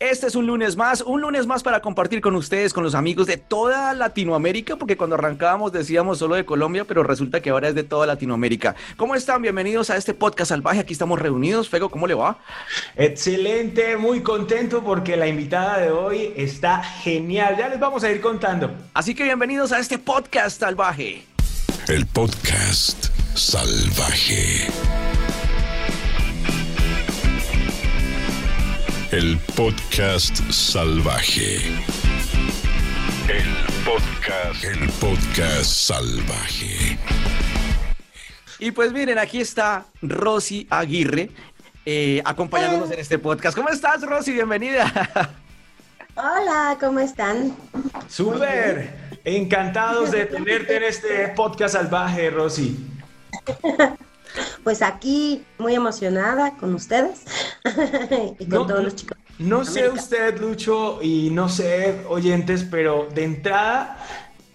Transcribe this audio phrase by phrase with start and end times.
[0.00, 3.26] Este es un lunes más, un lunes más para compartir con ustedes, con los amigos
[3.26, 7.74] de toda Latinoamérica, porque cuando arrancábamos decíamos solo de Colombia, pero resulta que ahora es
[7.74, 8.74] de toda Latinoamérica.
[8.96, 9.42] ¿Cómo están?
[9.42, 10.80] Bienvenidos a este podcast salvaje.
[10.80, 11.68] Aquí estamos reunidos.
[11.68, 12.38] Fego, ¿cómo le va?
[12.96, 17.58] Excelente, muy contento porque la invitada de hoy está genial.
[17.58, 18.74] Ya les vamos a ir contando.
[18.94, 21.26] Así que bienvenidos a este podcast salvaje.
[21.88, 23.04] El podcast
[23.34, 24.66] salvaje.
[29.12, 31.56] El podcast salvaje.
[33.28, 34.62] El podcast.
[34.62, 36.96] El podcast salvaje.
[38.60, 41.30] Y pues miren, aquí está Rosy Aguirre
[41.84, 43.56] eh, acompañándonos en este podcast.
[43.56, 44.30] ¿Cómo estás, Rosy?
[44.30, 44.86] Bienvenida.
[46.14, 47.56] Hola, ¿cómo están?
[48.08, 48.94] Súper.
[49.24, 52.76] Encantados de tenerte en este podcast salvaje, Rosy.
[54.64, 57.22] Pues aquí muy emocionada con ustedes
[58.38, 59.16] y con No, todos los chicos.
[59.38, 63.98] No sé usted, Lucho, y no sé, oyentes, pero de entrada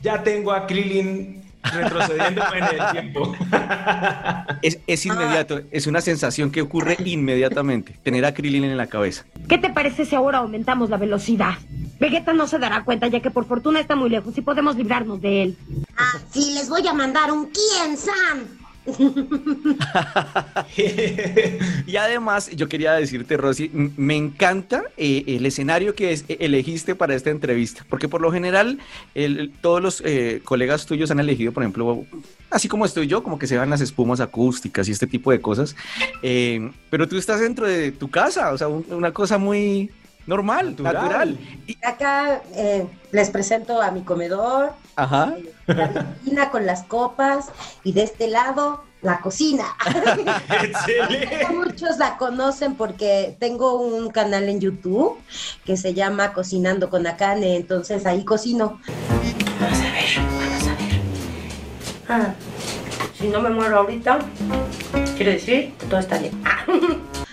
[0.02, 3.36] ya tengo a Krillin retrocediéndome en el tiempo.
[4.61, 9.25] Es, es inmediato, es una sensación que ocurre inmediatamente, tener a Krillin en la cabeza.
[9.47, 11.55] ¿Qué te parece si ahora aumentamos la velocidad?
[11.99, 15.21] Vegeta no se dará cuenta ya que por fortuna está muy lejos y podemos librarnos
[15.21, 15.58] de él.
[15.97, 18.64] Ah, sí, les voy a mandar un Kien San.
[21.88, 26.95] Y además, yo quería decirte, Rosy, me encanta eh, el escenario que es- eh, elegiste
[26.95, 28.80] para esta entrevista, porque por lo general
[29.61, 32.05] todos los eh, colegas tuyos han elegido, por ejemplo,
[32.50, 35.42] así como estoy yo, como que se van las espumas acústicas y este tipo de
[35.42, 35.75] cosas,
[36.89, 39.89] pero tú estás dentro de tu casa, o sea, un- una cosa muy
[40.27, 40.93] normal, natural.
[41.03, 41.37] Natural.
[41.67, 45.35] Y- Acá eh, les presento a mi comedor, ajá.
[45.67, 47.47] la cocina con las copas
[47.83, 49.65] y de este lado la cocina.
[50.63, 51.47] Excelente.
[51.53, 55.17] Muchos la conocen porque tengo un canal en YouTube
[55.63, 58.79] que se llama Cocinando con Akane, entonces ahí cocino.
[59.59, 61.01] Vamos a ver, vamos a ver.
[62.09, 62.33] Ah,
[63.17, 64.19] si no me muero ahorita,
[65.15, 66.41] quiere decir que todo está bien.
[66.43, 66.65] Ah.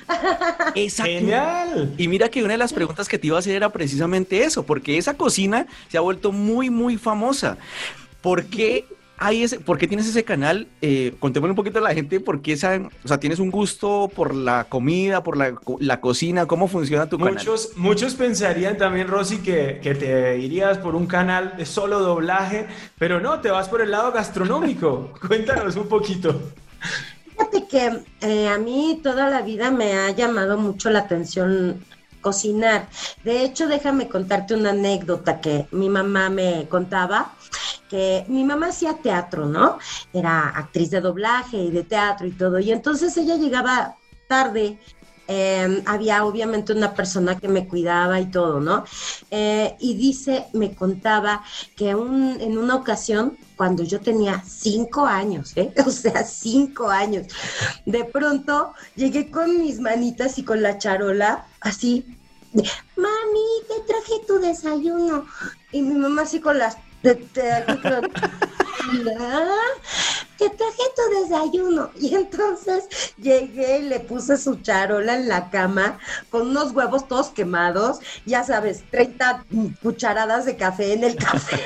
[0.75, 1.13] Exacto.
[1.13, 1.95] Genial.
[1.99, 4.65] Y mira que una de las preguntas que te iba a hacer era precisamente eso,
[4.65, 7.59] porque esa cocina se ha vuelto muy, muy famosa.
[8.21, 8.87] ¿Por qué,
[9.19, 10.69] hay ese, por qué tienes ese canal?
[10.81, 14.11] Eh, contémosle un poquito a la gente por qué esa, o sea, tienes un gusto
[14.15, 17.35] por la comida, por la, la cocina, cómo funciona tu canal.
[17.35, 22.67] Muchos, muchos pensarían también, Rosy, que, que te irías por un canal de solo doblaje,
[22.99, 25.13] pero no, te vas por el lado gastronómico.
[25.27, 26.41] Cuéntanos un poquito.
[27.43, 31.85] Fíjate que eh, a mí toda la vida me ha llamado mucho la atención
[32.21, 32.89] cocinar.
[33.25, 37.35] De hecho, déjame contarte una anécdota que mi mamá me contaba,
[37.89, 39.79] que mi mamá hacía teatro, ¿no?
[40.13, 42.61] Era actriz de doblaje y de teatro y todo.
[42.61, 43.97] Y entonces ella llegaba
[44.29, 44.79] tarde.
[45.29, 48.85] eh, había obviamente una persona que me cuidaba y todo, ¿no?
[49.31, 51.43] Eh, y dice, me contaba
[51.77, 55.73] que en una ocasión, cuando yo tenía cinco años, ¿eh?
[55.87, 57.29] o sea, cinco años,
[57.87, 62.05] de pronto llegué con mis manitas y con la charola, así,
[62.53, 65.27] mami, te traje tu desayuno.
[65.71, 66.77] Y mi mamá así con las...
[67.03, 68.11] de- de- aquí con-
[69.21, 69.47] "Ah,
[70.39, 71.91] te traje tu desayuno.
[72.01, 72.85] Y entonces
[73.17, 75.99] llegué y le puse su charola en la cama
[76.31, 79.45] con unos huevos todos quemados, ya sabes, 30
[79.83, 81.61] cucharadas de café en el café,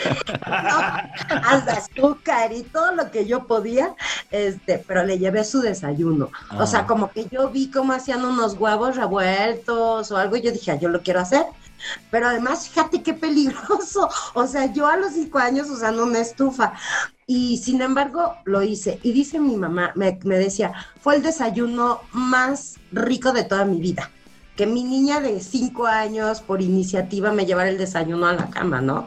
[0.46, 0.46] ¿no?
[1.48, 3.94] hasta azúcar y todo lo que yo podía,
[4.30, 6.30] este, pero le llevé su desayuno.
[6.58, 6.86] O sea, Ah.
[6.86, 10.76] como que yo vi cómo hacían unos huevos revueltos o algo, y yo dije, "Ah,
[10.78, 11.44] yo lo quiero hacer.
[12.10, 14.08] Pero además, fíjate qué peligroso.
[14.34, 16.74] O sea, yo a los cinco años usando una estufa.
[17.26, 19.00] Y sin embargo, lo hice.
[19.02, 23.80] Y dice mi mamá, me, me decía, fue el desayuno más rico de toda mi
[23.80, 24.10] vida.
[24.56, 28.80] Que mi niña de cinco años, por iniciativa, me llevara el desayuno a la cama,
[28.80, 29.06] ¿no?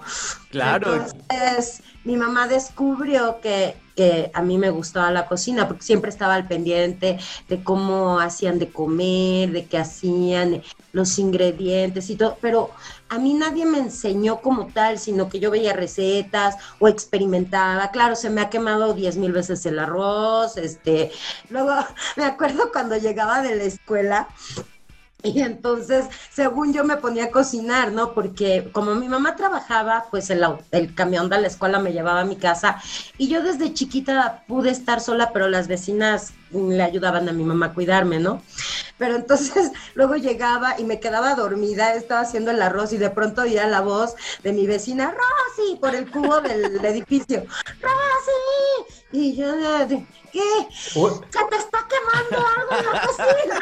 [0.52, 0.94] Claro.
[0.94, 6.36] Entonces, mi mamá descubrió que, que a mí me gustaba la cocina, porque siempre estaba
[6.36, 10.62] al pendiente de cómo hacían de comer, de qué hacían,
[10.92, 12.72] los ingredientes y todo, pero
[13.10, 17.92] a mí nadie me enseñó como tal, sino que yo veía recetas o experimentaba.
[17.92, 21.12] Claro, se me ha quemado diez mil veces el arroz, este,
[21.50, 21.74] luego
[22.18, 24.28] me acuerdo cuando llegaba de la escuela
[25.22, 28.14] y entonces, según yo me ponía a cocinar, ¿no?
[28.14, 32.26] Porque como mi mamá trabajaba, pues el, el camión de la escuela me llevaba a
[32.26, 32.82] mi casa
[33.18, 37.68] y yo desde chiquita pude estar sola, pero las vecinas le ayudaban a mi mamá
[37.68, 38.42] a cuidarme, ¿no?
[38.98, 43.42] Pero entonces luego llegaba y me quedaba dormida, estaba haciendo el arroz y de pronto
[43.42, 47.46] oía la voz de mi vecina, Rosy, por el cubo del edificio,
[47.82, 49.00] Rosy.
[49.12, 49.48] Y yo,
[50.32, 50.42] ¿qué?
[50.72, 53.60] Se te está quemando algo en la cocina.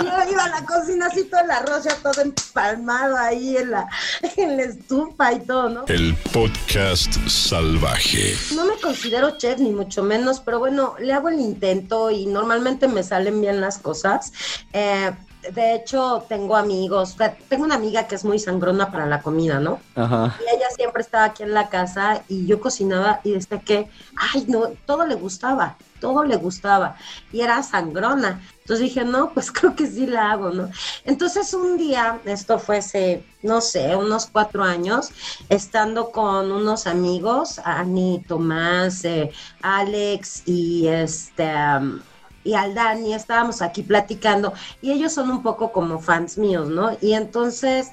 [0.00, 3.70] Y yo iba a la cocina así todo el arroz ya todo empalmado ahí en
[3.70, 3.88] la,
[4.36, 5.84] en la estufa y todo, ¿no?
[5.86, 8.34] El podcast salvaje.
[8.54, 11.79] No me considero chef ni mucho menos, pero bueno, le hago el intento
[12.10, 14.32] y normalmente me salen bien las cosas.
[14.72, 15.10] Eh,
[15.52, 17.16] de hecho, tengo amigos,
[17.48, 19.80] tengo una amiga que es muy sangrona para la comida, ¿no?
[19.94, 20.36] Ajá.
[20.40, 24.44] Y ella siempre estaba aquí en la casa y yo cocinaba y desde que, ay,
[24.48, 26.96] no, todo le gustaba, todo le gustaba.
[27.32, 28.40] Y era sangrona.
[28.60, 30.70] Entonces dije, no, pues creo que sí la hago, ¿no?
[31.04, 35.10] Entonces un día, esto fue hace, no sé, unos cuatro años,
[35.48, 39.32] estando con unos amigos, Ani, Tomás, eh,
[39.62, 41.44] Alex y este...
[41.44, 42.00] um,
[42.44, 46.96] y al Dani, estábamos aquí platicando y ellos son un poco como fans míos, ¿no?
[47.00, 47.90] Y entonces,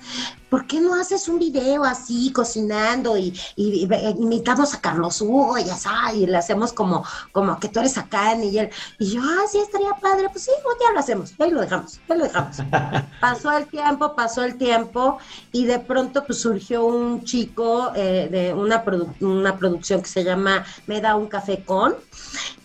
[0.50, 5.22] ¿por qué no haces un video así cocinando y, y- y ve- imitamos a Carlos
[5.22, 9.12] Hugo y sabes, y le hacemos como, como que tú eres acá y él, y
[9.12, 12.18] yo, ah, sí, estaría padre, pues sí, un día lo hacemos, ahí lo dejamos, ahí
[12.18, 12.58] lo dejamos.
[13.20, 15.18] pasó el tiempo, pasó el tiempo
[15.52, 20.24] y de pronto pues surgió un chico eh, de una, produ- una producción que se
[20.24, 21.96] llama Me da un café con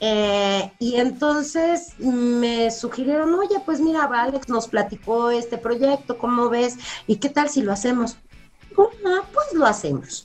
[0.00, 6.76] eh, y entonces me sugirieron, oye, pues mira, Alex nos platicó este proyecto, ¿cómo ves?
[7.06, 8.16] ¿Y qué tal si lo hacemos?
[9.04, 10.24] Ah, pues lo hacemos.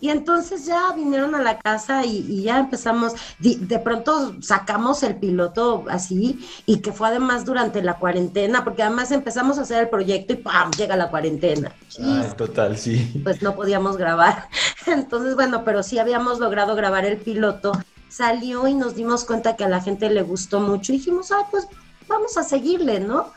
[0.00, 5.16] Y entonces ya vinieron a la casa y, y ya empezamos, de, pronto sacamos el
[5.16, 9.88] piloto así y que fue además durante la cuarentena, porque además empezamos a hacer el
[9.88, 10.70] proyecto y ¡pam!
[10.72, 11.72] llega la cuarentena.
[12.02, 13.20] Ay, total, sí.
[13.24, 14.48] Pues no podíamos grabar.
[14.86, 17.72] Entonces, bueno, pero sí habíamos logrado grabar el piloto.
[18.08, 21.44] Salió y nos dimos cuenta que a la gente le gustó mucho y dijimos, ay,
[21.50, 21.66] pues
[22.08, 23.32] vamos a seguirle, ¿no?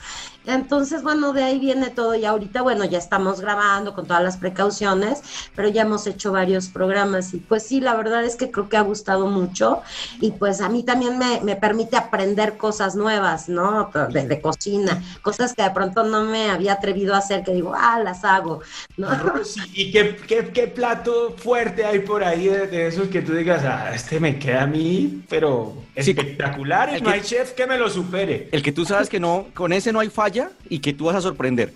[0.45, 4.37] Entonces, bueno, de ahí viene todo y ahorita, bueno, ya estamos grabando con todas las
[4.37, 5.21] precauciones,
[5.55, 8.77] pero ya hemos hecho varios programas y pues sí, la verdad es que creo que
[8.77, 9.81] ha gustado mucho
[10.19, 13.91] y pues a mí también me, me permite aprender cosas nuevas, ¿no?
[14.11, 17.73] De, de cocina, cosas que de pronto no me había atrevido a hacer, que digo,
[17.75, 18.61] ah, las hago,
[18.97, 19.13] ¿no?
[19.15, 23.33] Rosy, ¿y qué, qué, qué plato fuerte hay por ahí de, de esos que tú
[23.33, 26.11] digas, ah, este me queda a mí, pero Sí.
[26.11, 28.47] espectacular y El no que- hay chef que me lo supere?
[28.53, 30.30] El que tú sabes que no, con ese no hay falla
[30.69, 31.73] y que tú vas a sorprender.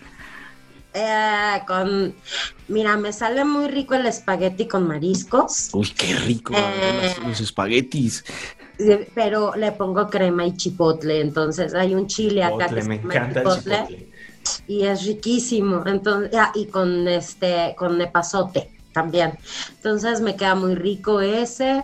[0.93, 2.15] Eh, con,
[2.69, 7.15] mira, me sale muy rico el espagueti con mariscos, Uy, qué rico, Eh.
[7.17, 8.23] los, los espaguetis.
[9.13, 13.33] pero le pongo crema y chipotle, entonces hay un chile acá Chipotle, que me el
[13.33, 14.09] chipotle.
[14.67, 19.37] y es riquísimo, entonces, ah, y con este, con nepazote también,
[19.75, 21.83] entonces me queda muy rico ese,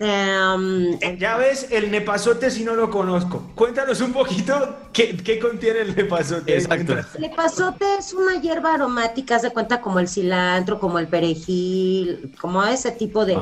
[0.00, 3.50] em, Ya ves, el nepazote si no lo conozco.
[3.54, 6.56] Cuéntanos un poquito qué, qué contiene el nepazote.
[6.56, 6.96] Exacto.
[7.14, 12.34] El epazote es una hierba aromática, haz de cuenta como el cilantro, como el perejil,
[12.40, 13.34] como ese tipo de,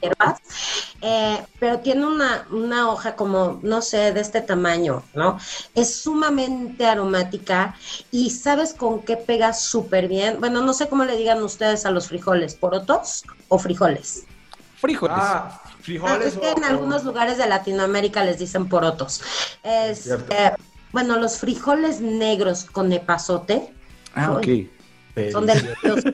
[0.00, 0.40] hierbas,
[1.02, 5.38] eh, pero tiene una, una hoja como, no sé, de este tamaño, ¿no?
[5.74, 7.74] Es sumamente aromática
[8.10, 10.38] y ¿sabes con qué pega súper bien?
[10.40, 14.24] Bueno, no sé cómo le digan ustedes a los frijoles, ¿porotos o frijoles?
[14.76, 15.16] Frijoles.
[15.18, 16.34] Ah, frijoles.
[16.34, 19.22] es que en o- algunos lugares de Latinoamérica les dicen porotos.
[19.62, 20.52] Es, eh,
[20.92, 23.72] bueno, los frijoles negros con epazote
[24.14, 24.48] ah, ok.
[25.32, 26.12] son deliciosos.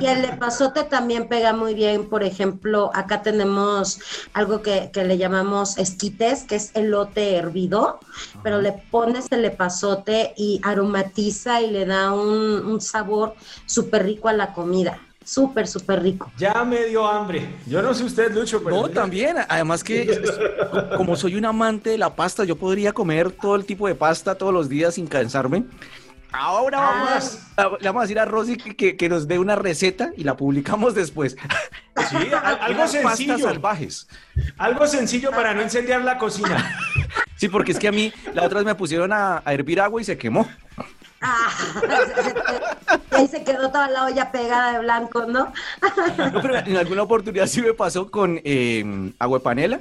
[0.00, 2.08] Y el epazote también pega muy bien.
[2.08, 4.00] Por ejemplo, acá tenemos
[4.32, 8.00] algo que, que le llamamos esquites, que es elote hervido,
[8.42, 13.34] pero le pones el epazote y aromatiza y le da un, un sabor
[13.66, 14.98] súper rico a la comida.
[15.28, 16.32] Súper, súper rico.
[16.38, 17.46] Ya me dio hambre.
[17.66, 18.74] Yo no sé usted, Lucho, pero.
[18.76, 19.36] No, también.
[19.46, 20.18] Además que
[20.96, 24.36] como soy un amante de la pasta, yo podría comer todo el tipo de pasta
[24.36, 25.64] todos los días sin cansarme.
[26.32, 29.54] Ahora vamos, a- le vamos a decir a Rosy que, que- que nos dé una
[29.56, 31.36] receta y la publicamos después.
[32.08, 33.38] Sí, al- algo pastas sencillo.
[33.38, 34.08] salvajes.
[34.56, 36.74] Algo sencillo para no incendiar la cocina.
[37.36, 40.00] Sí, porque es que a mí la otra vez me pusieron a, a hervir agua
[40.00, 40.48] y se quemó.
[41.20, 41.50] Ah,
[43.10, 45.52] ahí se quedó toda la olla pegada de blanco, ¿no?
[46.32, 49.80] No, pero en alguna oportunidad sí me pasó con eh, agua de panela.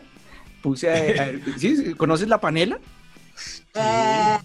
[0.61, 1.93] Puse a, a- ¿sí?
[1.95, 2.79] ¿Conoces la panela?
[3.75, 4.37] Eh,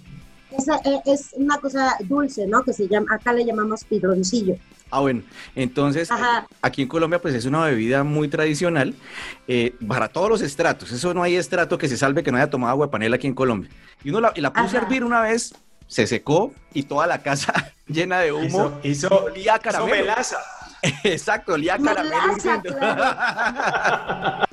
[0.59, 2.63] esa, eh, es una cosa dulce, ¿no?
[2.63, 4.57] Que se llama, acá le llamamos pidroncillo.
[4.91, 5.23] Ah, bueno,
[5.55, 6.47] entonces Ajá.
[6.61, 8.95] aquí en Colombia pues es una bebida muy tradicional
[9.49, 10.93] eh, para todos los estratos.
[10.93, 13.27] Eso no hay estrato que se salve que no haya tomado agua de panela aquí
[13.27, 13.71] en Colombia.
[14.05, 15.55] Y uno la, y la puse a hervir una vez,
[15.93, 17.53] se secó y toda la casa
[17.87, 18.81] llena de humo.
[18.83, 19.97] Hizo, hizo, olía hizo caramelo.
[19.97, 20.39] melaza.
[21.05, 22.17] Exacto, olía caramelo.
[22.17, 22.87] Melaza, hirviendo.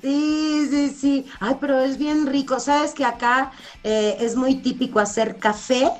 [0.00, 1.26] Sí, sí, sí.
[1.40, 2.58] Ay, pero es bien rico.
[2.58, 3.52] Sabes que acá
[3.84, 5.90] eh, es muy típico hacer café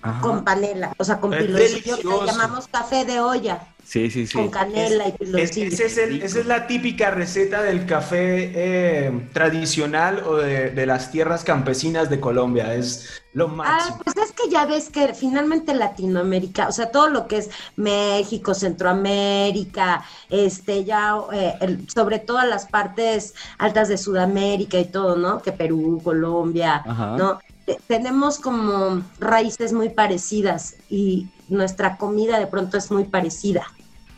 [0.00, 0.20] Ajá.
[0.22, 3.60] con panela, o sea, con piloncillo, que llamamos café de olla.
[3.90, 4.34] Sí, sí, sí.
[4.34, 5.84] con canela y Es- piloncillo.
[5.86, 11.10] es el- esa es la típica receta del café eh, tradicional o de, de las
[11.10, 12.72] tierras campesinas de Colombia.
[12.76, 13.98] Es lo Ah, máximo.
[14.04, 18.54] pues es que ya ves que finalmente Latinoamérica, o sea, todo lo que es México,
[18.54, 25.42] Centroamérica, este, ya, eh, el- sobre todo las partes altas de Sudamérica y todo, ¿no?
[25.42, 27.16] Que Perú, Colombia, Ajá.
[27.16, 27.40] ¿no?
[27.66, 33.66] Te- Tenemos como raíces muy parecidas y nuestra comida de pronto es muy parecida.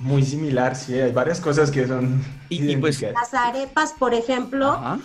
[0.02, 0.94] Muy similar, sí.
[0.98, 2.22] Hay varias cosas que son.
[2.48, 3.00] Y- y pues-.
[3.02, 4.98] Las arepas, por ejemplo, Ajá.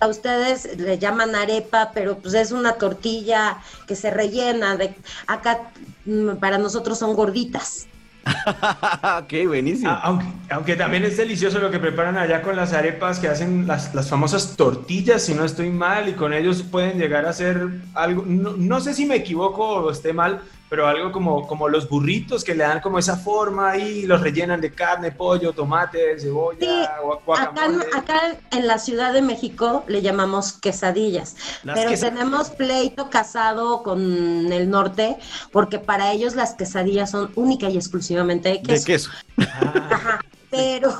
[0.00, 4.76] a ustedes le llaman arepa, pero pues es una tortilla que se rellena.
[4.76, 4.94] De,
[5.26, 5.70] acá
[6.06, 7.86] mm, para nosotros son gorditas.
[8.26, 9.90] ok, buenísimo.
[9.90, 13.66] Ah, aunque, aunque también es delicioso lo que preparan allá con las arepas que hacen
[13.66, 17.68] las, las famosas tortillas, si no estoy mal, y con ellos pueden llegar a hacer
[17.92, 20.40] algo, no, no sé si me equivoco o esté mal,
[20.74, 24.60] pero algo como, como los burritos que le dan como esa forma y los rellenan
[24.60, 26.66] de carne, pollo, tomate, cebolla, Sí,
[27.00, 27.86] gua- Acá, en- guacamole.
[27.94, 34.52] acá en la Ciudad de México le llamamos quesadillas, Las pero tenemos pleito casado con
[34.52, 35.16] el norte
[35.52, 39.10] porque para ellos las quesadillas son única y exclusivamente de de queso.
[39.38, 40.92] Ah, Ajá, pero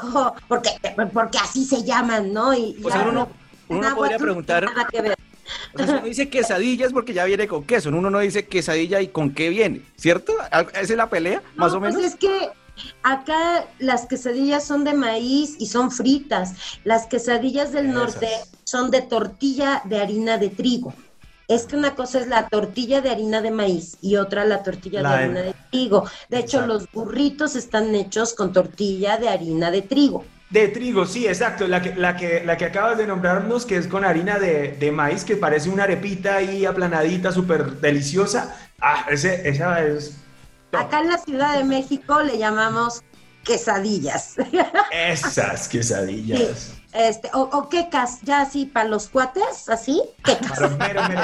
[0.47, 0.71] porque,
[1.12, 2.54] porque así se llaman, ¿no?
[2.54, 3.28] Y O sea, uno,
[3.97, 5.24] podría preguntar, nada que ver.
[5.75, 8.47] O sea, si uno dice quesadilla es porque ya viene con queso, uno no dice
[8.47, 10.33] quesadilla y con qué viene, ¿cierto?
[10.73, 11.97] ¿Esa es la pelea, más o menos?
[11.97, 12.51] Pues es que
[13.03, 16.55] acá las quesadillas son de maíz y son fritas.
[16.85, 17.95] Las quesadillas del Esas.
[17.95, 18.29] norte
[18.65, 20.93] son de tortilla de harina de trigo.
[21.47, 25.03] Es que una cosa es la tortilla de harina de maíz y otra la tortilla
[25.03, 26.05] La de de- harina de trigo.
[26.31, 26.67] De hecho, Exacto.
[26.75, 30.25] los burritos están hechos con tortilla de harina de trigo.
[30.51, 31.67] De trigo, sí, exacto.
[31.67, 34.93] La que, la que, la que acabas de nombrarnos, que es con harina de, de
[34.93, 38.57] maíz, que parece una arepita ahí aplanadita, súper deliciosa.
[38.81, 40.17] Ah, ese, esa es.
[40.71, 40.81] top.
[40.83, 43.03] Acá en la Ciudad de México le llamamos
[43.43, 44.37] quesadillas.
[44.91, 46.75] Esas quesadillas.
[46.95, 50.53] Este, o, o quecas, ya así para los cuates, así, quecas.
[50.57, 51.23] Pero, mero, mero.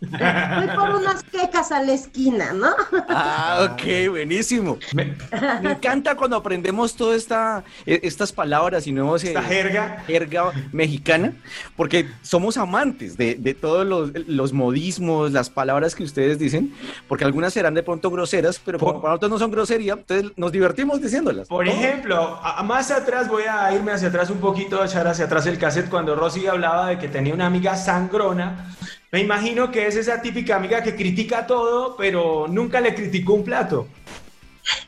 [0.58, 2.68] Voy por unas quecas a la esquina, ¿no?
[3.08, 4.78] Ah, ok, buenísimo.
[4.94, 5.16] Me-
[5.60, 10.04] Me encanta cuando aprendemos todas esta, e- estas palabras y nuevos eh, esta jerga.
[10.06, 11.32] jerga mexicana,
[11.76, 16.72] porque somos amantes de, de todos los, los modismos, las palabras que ustedes dicen,
[17.08, 20.30] porque algunas serán de pronto groseras, pero como Por- para nosotros no son grosería, entonces
[20.36, 21.48] nos divertimos diciéndolas.
[21.48, 21.72] Por ¿no?
[21.72, 25.46] ejemplo, a más atrás voy a irme hacia atrás un poquito, a echar hacia atrás
[25.46, 28.74] el cassette cuando Rosy hablaba de que tenía una amiga sangrona.
[29.10, 33.44] Me imagino que es esa típica amiga que critica todo, pero nunca le criticó un
[33.44, 33.88] plato.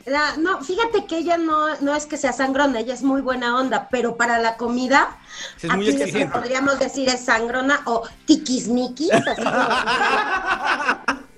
[0.05, 3.57] La- no, fíjate que ella no, no es que sea sangrona, ella es muy buena
[3.57, 5.17] onda, pero para la comida,
[5.61, 5.91] Es muy
[6.31, 9.41] podríamos decir es sangrona o tiquismiquis, así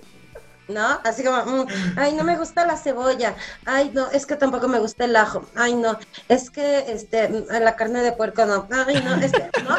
[0.67, 0.99] ¿No?
[1.03, 1.67] Así como, mm,
[1.97, 5.45] ay, no me gusta la cebolla, ay, no, es que tampoco me gusta el ajo,
[5.55, 5.97] ay, no,
[6.29, 9.75] es que, este, mm, la carne de puerco no, ay, no, es que, ¿no?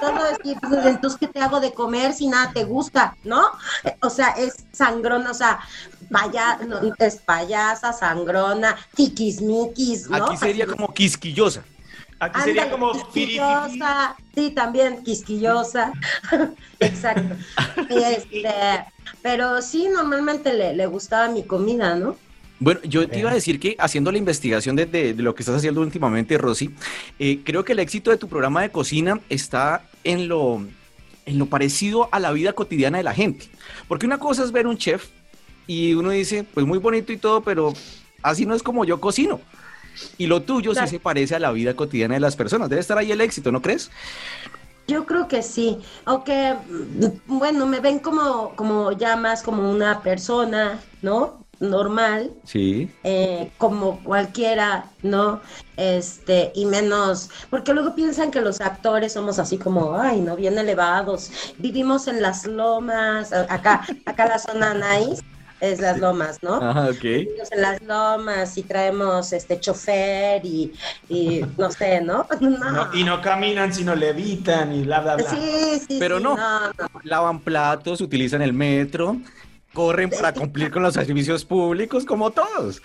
[0.00, 3.42] Todo es, pues, entonces, ¿qué te hago de comer si nada te gusta, no?
[4.00, 5.60] O sea, es sangrona, o sea,
[6.10, 10.24] paya, no, es payasa, sangrona, tiquismiquis, ¿no?
[10.24, 11.62] Aquí sería como quisquillosa.
[12.24, 15.92] Aquí sería como quisquillosa, sí, también quisquillosa,
[16.80, 17.34] exacto.
[17.88, 18.44] Este,
[19.22, 22.16] pero sí, normalmente le, le gustaba mi comida, ¿no?
[22.60, 25.42] Bueno, yo te iba a decir que haciendo la investigación de, de- de lo que
[25.42, 26.70] estás haciendo últimamente, Rosy,
[27.18, 30.64] eh, creo que el éxito de tu programa de cocina está en lo,
[31.26, 33.48] en lo parecido a la vida cotidiana de la gente.
[33.88, 35.08] Porque una cosa es ver un chef
[35.66, 37.74] y uno dice, pues muy bonito y todo, pero
[38.22, 39.40] así no es como yo cocino.
[40.18, 40.86] Y lo tuyo Claro.
[40.86, 42.68] sí se parece a la vida cotidiana de las personas.
[42.68, 43.90] Debe estar ahí el éxito, ¿no crees?
[44.86, 50.02] Yo creo que sí, aunque, mm, bueno, me ven como, como ya más como una
[50.02, 51.42] persona, ¿no?
[51.60, 52.90] Normal, Sí.
[53.04, 55.40] eh, como cualquiera, ¿no?
[55.76, 60.58] Este, y menos, porque luego piensan que los actores somos así como, ay, no, bien
[60.58, 65.22] elevados, vivimos en las lomas, acá, acá la zona nice
[65.64, 66.54] es las lomas, ¿no?
[66.54, 67.04] Ajá, ok.
[67.04, 70.72] En las lomas y traemos este chofer y,
[71.08, 72.26] y no sé, ¿no?
[72.40, 72.70] No.
[72.70, 75.30] No, y no caminan, sino levitan y bla, bla, bla.
[75.30, 76.36] Sí, sí, Pero sí, no.
[76.36, 76.88] no, no.
[77.02, 79.16] Lavan platos, utilizan el metro,
[79.74, 82.80] corren para cumplir con los servicios públicos como todos.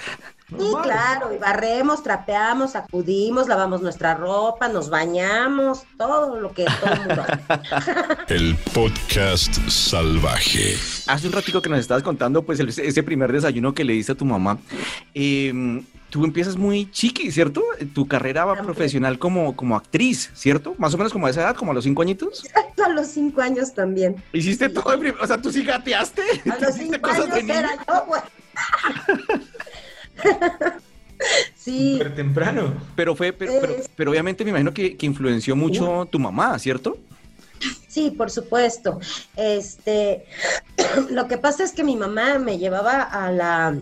[0.49, 6.91] Sí, claro, y barremos, trapeamos, acudimos, lavamos nuestra ropa, nos bañamos, todo lo que todo
[6.93, 7.63] el mundo hace.
[8.33, 10.75] El podcast salvaje.
[11.07, 14.13] Hace un ratico que nos estabas contando, pues, el- ese primer desayuno que le diste
[14.13, 14.57] a tu mamá.
[15.13, 17.63] Eh, tú empiezas muy chiqui, ¿cierto?
[17.93, 20.75] Tu carrera va profesional como, como actriz, ¿cierto?
[20.77, 22.43] Más o menos como a esa edad, como a los cinco añitos.
[22.79, 24.15] A los cinco años también.
[24.31, 26.23] Hiciste todo, de o sea, tú sí gateaste.
[26.49, 27.53] A los cinco años de niño.
[27.53, 28.21] era yo, güey.
[31.53, 31.97] Sí.
[31.97, 32.73] Súper temprano.
[32.95, 36.97] Pero fue, pero, pero, pero obviamente me imagino que, que influenció mucho tu mamá, ¿cierto?
[37.89, 38.99] Sí, por supuesto.
[39.35, 40.25] Este,
[41.09, 43.77] lo que pasa es que mi mamá me llevaba a la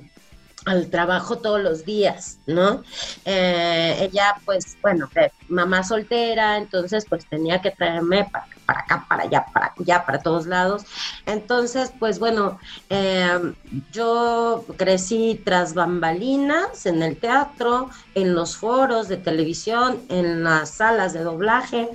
[0.67, 2.83] al trabajo todos los días, ¿no?
[3.23, 5.09] Eh, ella, pues, bueno,
[5.47, 10.19] mamá soltera, entonces, pues, tenía que traerme para, para acá, para allá, para allá, para
[10.19, 10.83] todos lados.
[11.25, 12.59] Entonces, pues, bueno,
[12.89, 13.53] eh,
[13.93, 21.13] yo crecí tras bambalinas en el teatro, en los foros de televisión, en las salas
[21.13, 21.89] de doblaje.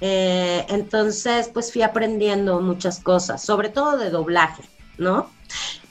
[0.00, 4.62] Eh, entonces, pues fui aprendiendo muchas cosas, sobre todo de doblaje,
[4.98, 5.30] ¿no?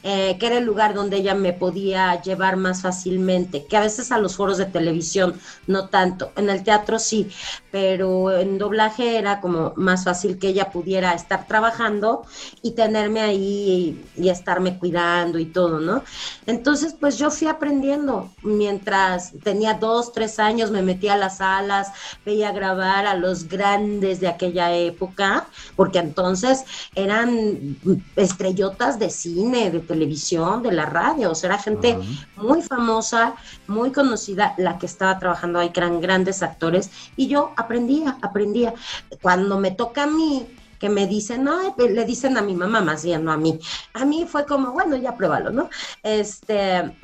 [0.05, 4.11] Eh, que era el lugar donde ella me podía llevar más fácilmente, que a veces
[4.11, 7.29] a los foros de televisión no tanto, en el teatro sí,
[7.71, 12.25] pero en doblaje era como más fácil que ella pudiera estar trabajando
[12.61, 16.03] y tenerme ahí y, y estarme cuidando y todo, ¿no?
[16.45, 21.91] Entonces, pues yo fui aprendiendo, mientras tenía dos, tres años, me metía a las salas,
[22.25, 27.77] veía grabar a los grandes de aquella época, porque entonces eran
[28.17, 31.97] estrellotas de cine, de televisión, de la radio, o sea, era gente
[32.35, 33.35] muy famosa,
[33.67, 38.73] muy conocida, la que estaba trabajando ahí, que eran grandes actores, y yo aprendía, aprendía.
[39.21, 40.47] Cuando me toca a mí,
[40.79, 43.57] que me dicen, no, le dicen a mi mamá más bien, no a mí.
[43.93, 45.69] A mí fue como, bueno, ya pruébalo, ¿no?
[46.03, 46.97] Este,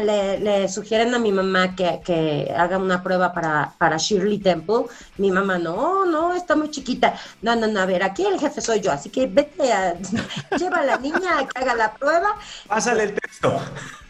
[0.00, 4.84] le, le sugieren a mi mamá que, que haga una prueba para, para Shirley Temple.
[5.18, 7.14] Mi mamá, no, no, está muy chiquita.
[7.42, 9.94] No, no, no, a ver, aquí el jefe soy yo, así que vete a,
[10.58, 12.36] lleva a la niña a que haga la prueba.
[12.68, 13.60] Pásale el texto.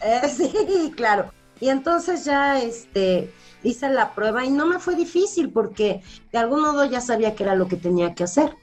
[0.01, 1.31] Eh, sí, claro.
[1.59, 6.01] Y entonces ya este hice la prueba y no me fue difícil porque
[6.31, 8.55] de algún modo ya sabía que era lo que tenía que hacer,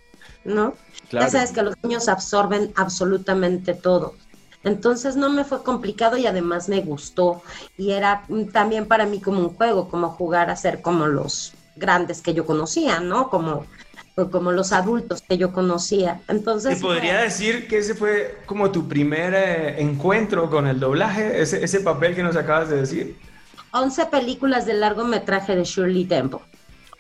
[0.45, 0.75] ¿no?
[1.09, 1.27] Claro.
[1.27, 4.15] Ya sabes que los niños absorben absolutamente todo.
[4.65, 7.43] Entonces no me fue complicado y además me gustó.
[7.77, 12.21] Y era también para mí como un juego, como jugar a ser como los grandes
[12.21, 13.29] que yo conocía, ¿no?
[13.31, 13.67] Como,
[14.31, 16.21] como los adultos que yo conocía.
[16.29, 21.41] Entonces, ¿Te podría decir que ese fue como tu primer eh, encuentro con el doblaje?
[21.43, 23.19] Ese, ese papel que nos acabas de decir.
[23.73, 26.39] 11 películas de largometraje de Shirley Temple.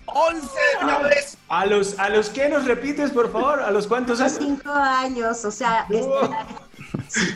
[0.06, 0.48] ¡Once!
[0.82, 1.38] ¡Una vez!
[1.48, 3.60] ¿A los, ¿A los qué nos repites, por favor?
[3.60, 4.36] ¿A los cuántos años?
[4.38, 5.96] cinco años, o sea, No.
[5.96, 6.54] este, sí,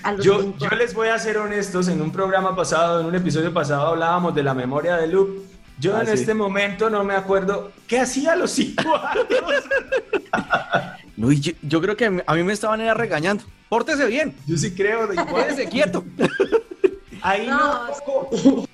[0.03, 3.15] a los Yo, yo les voy a ser honestos, en un programa pasado, en un
[3.15, 5.41] episodio pasado hablábamos de la memoria de Luke.
[5.81, 6.13] Yo Ah, en sí.
[6.15, 9.27] este momento no me acuerdo qué hacía a los cinco años.
[11.17, 13.43] No, yo, yo creo que a mí me estaban era regañando.
[13.69, 16.05] Pórtese bien, Yo sí creo de quédese quieto.
[17.23, 17.59] Ahí no.
[17.89, 18.69] No,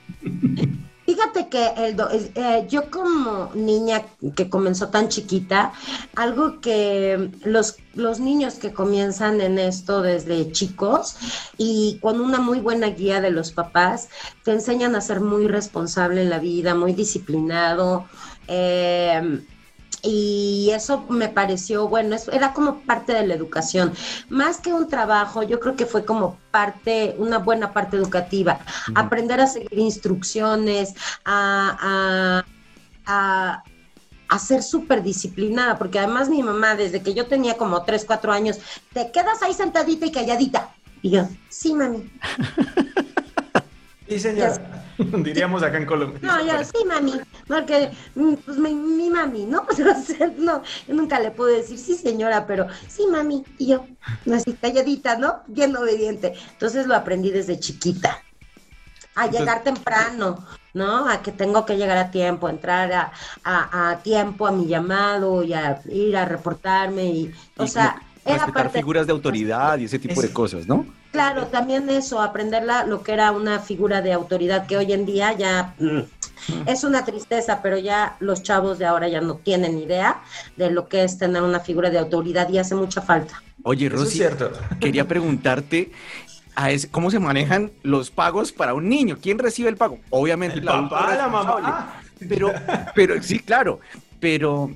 [1.14, 4.02] Fíjate que el do- eh, yo como niña
[4.34, 5.72] que comenzó tan chiquita,
[6.16, 11.14] algo que los, los niños que comienzan en esto desde chicos
[11.56, 14.08] y con una muy buena guía de los papás,
[14.42, 18.08] te enseñan a ser muy responsable en la vida, muy disciplinado.
[18.48, 19.46] eh,
[20.04, 23.92] y eso me pareció, bueno, eso era como parte de la educación.
[24.28, 28.60] Más que un trabajo, yo creo que fue como parte, una buena parte educativa.
[28.94, 32.44] Aprender a seguir instrucciones, a, a,
[33.06, 33.64] a,
[34.28, 38.32] a ser súper disciplinada, porque además mi mamá, desde que yo tenía como 3, 4
[38.32, 38.58] años,
[38.92, 40.70] te quedas ahí sentadita y calladita.
[41.02, 42.10] Y yo, sí, mami.
[44.08, 44.60] Sí, señor.
[45.22, 46.20] Diríamos acá en Colombia.
[46.22, 47.14] No, yo, sí, mami,
[47.46, 49.66] porque mm, pues mi, mi mami, ¿no?
[49.70, 53.86] O sea, no, yo nunca le puedo decir sí, señora, pero sí, mami, y yo,
[54.32, 55.42] así calladita, ¿no?
[55.46, 56.34] Bien obediente.
[56.52, 58.22] Entonces lo aprendí desde chiquita.
[59.16, 61.08] A llegar temprano, ¿no?
[61.08, 63.12] A que tengo que llegar a tiempo, entrar a,
[63.44, 68.02] a, a tiempo a mi llamado y a ir a reportarme y, o Y sea,
[68.24, 70.84] era parte figuras de autoridad y ese tipo de cosas, ¿no?
[71.14, 75.06] Claro, también eso, aprender la- lo que era una figura de autoridad que hoy en
[75.06, 76.00] día ya mm,
[76.66, 80.20] es una tristeza, pero ya los chavos de ahora ya no tienen idea
[80.56, 83.40] de lo que es tener una figura de autoridad y hace mucha falta.
[83.62, 84.50] Oye, es Rosy, cierto.
[84.80, 85.92] quería preguntarte
[86.56, 89.16] a ese- cómo se manejan los pagos para un niño.
[89.22, 90.00] ¿Quién recibe el pago?
[90.10, 92.02] Obviamente El adulto papá, la mamá.
[92.28, 92.52] Pero,
[92.92, 93.78] pero sí, claro.
[94.18, 94.68] Pero,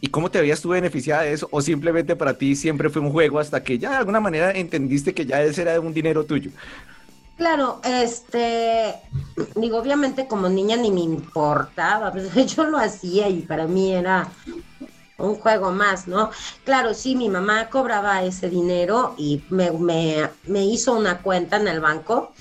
[0.00, 1.48] ¿y cómo te habías tú beneficiada de eso?
[1.50, 5.14] ¿O simplemente para ti siempre fue un juego hasta que ya de alguna manera entendiste
[5.14, 6.50] que ya ese era un dinero tuyo?
[7.36, 8.94] Claro, este,
[9.56, 14.30] digo, obviamente como niña ni me importaba, pues yo lo hacía y para mí era
[15.18, 16.30] un juego más, ¿no?
[16.64, 21.68] Claro, sí, mi mamá cobraba ese dinero y me, me, me hizo una cuenta en
[21.68, 22.32] el banco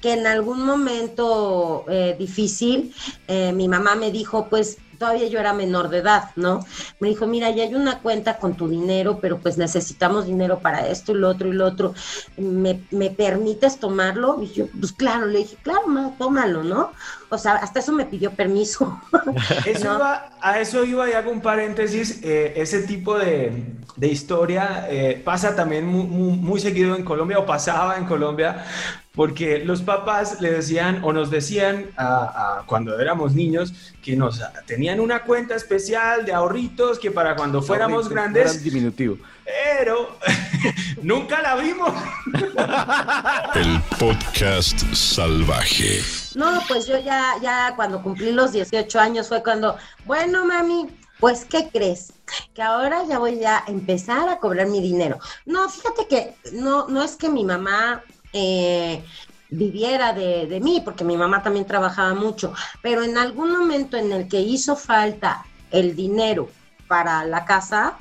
[0.00, 2.94] que en algún momento eh, difícil
[3.26, 6.60] eh, mi mamá me dijo, pues todavía yo era menor de edad, ¿no?
[7.00, 10.86] Me dijo, mira, ya hay una cuenta con tu dinero, pero pues necesitamos dinero para
[10.86, 11.94] esto y lo otro y lo otro.
[12.36, 14.40] ¿Me, me permites tomarlo?
[14.42, 16.92] Y yo, pues claro, le dije, claro, ma, tómalo, ¿no?
[17.30, 19.00] O sea, hasta eso me pidió permiso.
[19.64, 19.96] Eso ¿no?
[19.96, 22.20] iba- a eso iba y hago un paréntesis.
[22.22, 23.52] eh, ese tipo de,
[23.96, 28.64] de historia eh, pasa también mu- mu- muy, seguido en Colombia o pasaba en Colombia
[29.14, 34.40] porque los papás le decían o nos decían a- a- cuando éramos niños que nos
[34.66, 39.18] tenían una cuenta especial de ahorritos que para cuando fuéramos Ahorita, grandes, diminutivo.
[39.50, 40.16] Pero
[41.02, 41.92] nunca la vimos.
[43.54, 46.00] El podcast salvaje.
[46.34, 51.44] No, pues yo ya, ya cuando cumplí los 18 años fue cuando, bueno, mami, pues,
[51.44, 52.12] ¿qué crees?
[52.54, 55.18] Que ahora ya voy a empezar a cobrar mi dinero.
[55.46, 59.04] No, fíjate que no, no es que mi mamá eh,
[59.50, 64.12] viviera de, de mí, porque mi mamá también trabajaba mucho, pero en algún momento en
[64.12, 66.48] el que hizo falta el dinero
[66.86, 67.98] para la casa,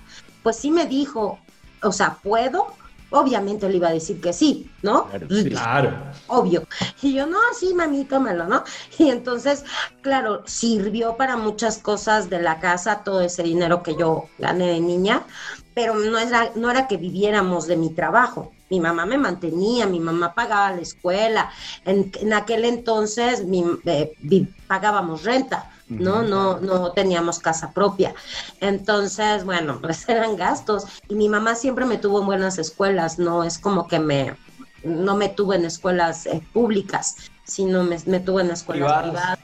[0.50, 1.46] pues sí me dijo,
[1.84, 2.76] o sea, ¿puedo?
[3.12, 5.06] Obviamente le iba a decir que sí, ¿no?
[5.06, 5.50] Claro, sí.
[5.52, 6.12] Claro.
[6.26, 6.64] obvio.
[7.04, 8.64] Y yo, no, sí, mami, tómalo, ¿no?
[8.98, 9.64] Y entonces,
[10.02, 14.80] claro, sirvió para muchas cosas de la casa, todo ese dinero que yo gané de
[14.80, 15.28] niña,
[15.76, 18.56] pero no era, no era que viviéramos de mi trabajo.
[18.72, 21.52] Mi mamá me mantenía, mi mamá pagaba la escuela.
[21.86, 25.70] En, en aquel entonces mi- eh, vi- pagábamos renta.
[25.90, 28.14] No, no, no teníamos casa propia.
[28.62, 30.86] Entonces, bueno, pues eran gastos.
[31.10, 34.36] Y mi mamá siempre me tuvo en buenas escuelas, no es como que me,
[34.84, 39.04] no me tuvo en escuelas eh, públicas, sino me, me tuvo en escuelas Privadas.
[39.04, 39.40] privadas.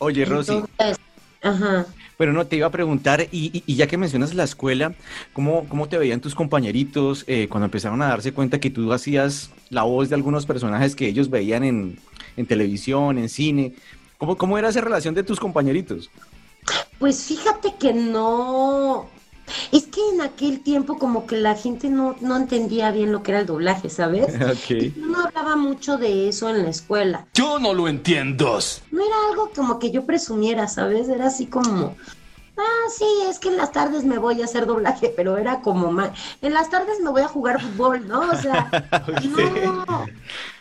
[0.00, 0.96] Oye, Rosy, Entonces,
[1.42, 1.86] ajá.
[2.16, 4.92] pero no te iba a preguntar, y, y- y ya que mencionas la escuela,
[5.32, 9.50] ¿cómo, cómo te veían tus compañeritos eh, cuando empezaron a darse cuenta que tú hacías
[9.70, 11.98] la voz de algunos personajes que ellos veían en,
[12.36, 13.74] en televisión, en cine?
[14.18, 16.10] ¿Cómo, ¿Cómo era esa relación de tus compañeritos?
[16.98, 19.06] Pues fíjate que no.
[19.72, 23.30] Es que en aquel tiempo como que la gente no, no entendía bien lo que
[23.30, 24.26] era el doblaje, ¿sabes?
[24.34, 24.96] ok.
[24.96, 27.26] No hablaba mucho de eso en la escuela.
[27.32, 28.58] Yo no lo entiendo.
[28.90, 31.08] No era algo como que yo presumiera, ¿sabes?
[31.08, 31.96] Era así como,
[32.58, 35.90] ah, sí, es que en las tardes me voy a hacer doblaje, pero era como,
[36.42, 38.20] en las tardes me voy a jugar fútbol, ¿no?
[38.30, 38.70] O sea,
[39.64, 40.06] no,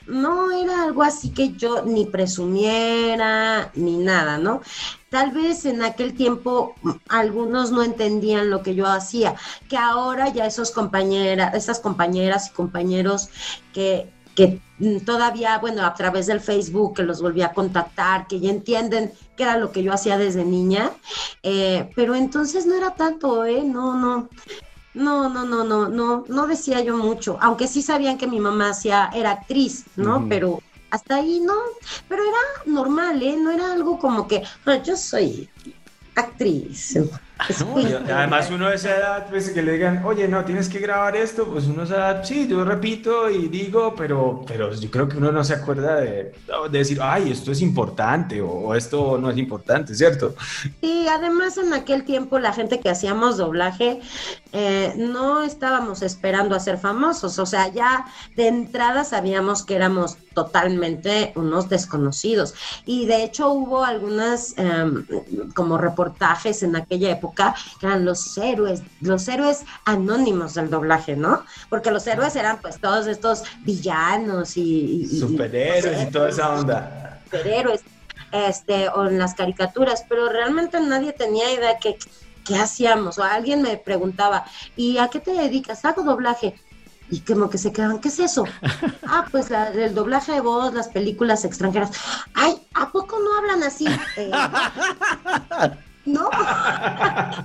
[0.08, 4.62] no era algo así que yo ni presumiera ni nada, ¿no?
[5.10, 9.36] Tal vez en aquel tiempo mm, algunos no entendían lo que yo hacía,
[9.70, 13.30] que ahora ya esos compañeras, esas compañeras y compañeros
[13.74, 18.40] que, que mm, todavía, bueno, a través del Facebook que los volví a contactar, que
[18.40, 20.92] ya entienden qué era lo que yo hacía desde niña,
[21.44, 23.64] eh, pero entonces no era tanto, ¿eh?
[23.64, 24.30] No, no.
[24.98, 28.70] No, no, no, no, no, no decía yo mucho, aunque sí sabían que mi mamá
[28.72, 30.26] hacía, era actriz, ¿no?
[30.28, 31.54] Pero hasta ahí no,
[32.10, 33.38] pero era normal, ¿eh?
[33.38, 35.48] No era algo como que, "Ah, yo soy
[36.16, 36.98] actriz.
[37.60, 41.16] No, además uno de esa edad, pues que le digan, oye, no, tienes que grabar
[41.16, 45.08] esto, pues uno de esa edad, sí, yo repito y digo, pero, pero yo creo
[45.08, 46.34] que uno no se acuerda de,
[46.72, 50.36] de decir, ay, esto es importante o, o esto no es importante, ¿cierto?
[50.82, 54.02] Sí, además en aquel tiempo la gente que hacíamos doblaje
[54.52, 60.18] eh, no estábamos esperando a ser famosos, o sea, ya de entrada sabíamos que éramos
[60.34, 62.54] totalmente unos desconocidos
[62.86, 65.06] y de hecho hubo algunas em,
[65.56, 67.44] como reportajes en aquella época que
[67.86, 71.44] eran los héroes, los héroes anónimos del doblaje, ¿no?
[71.70, 77.22] Porque los héroes eran pues todos estos villanos y, Superhéroes y toda esa onda.
[77.26, 77.82] superhéroes,
[78.32, 81.98] este, o en las caricaturas, pero realmente nadie tenía idea de
[82.46, 83.18] qué, hacíamos.
[83.18, 85.84] O alguien me preguntaba, ¿y a qué te dedicas?
[85.86, 86.56] Hago doblaje.
[87.10, 88.44] Y como que se quedaban, ¿qué es eso?
[89.08, 91.92] ah, pues la- el doblaje de voz, las películas extranjeras.
[92.34, 93.86] Ay, ¿a poco no hablan así?
[94.18, 94.30] Eh,
[96.06, 96.30] no,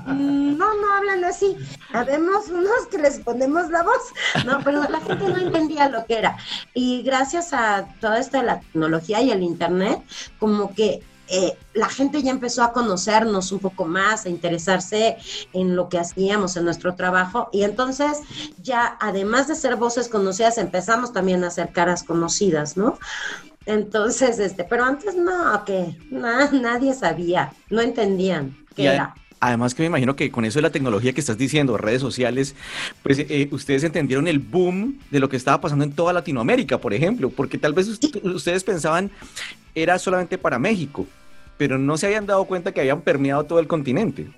[0.06, 1.56] no, no hablan así.
[1.92, 4.02] Habemos unos que les ponemos la voz,
[4.44, 6.36] no, pero la gente no entendía lo que era.
[6.74, 10.00] Y gracias a toda esta la tecnología y el internet,
[10.38, 15.16] como que eh, la gente ya empezó a conocernos un poco más, a interesarse
[15.54, 17.48] en lo que hacíamos, en nuestro trabajo.
[17.52, 18.18] Y entonces
[18.60, 22.98] ya, además de ser voces conocidas, empezamos también a hacer caras conocidas, ¿no?
[23.66, 29.14] Entonces, este, pero antes no, que na- nadie sabía, no entendían qué era.
[29.40, 32.54] Además que me imagino que con eso de la tecnología que estás diciendo, redes sociales,
[33.02, 36.94] pues eh, ustedes entendieron el boom de lo que estaba pasando en toda Latinoamérica, por
[36.94, 39.10] ejemplo, porque tal vez ust- ustedes pensaban
[39.74, 41.06] era solamente para México,
[41.56, 44.28] pero no se habían dado cuenta que habían permeado todo el continente.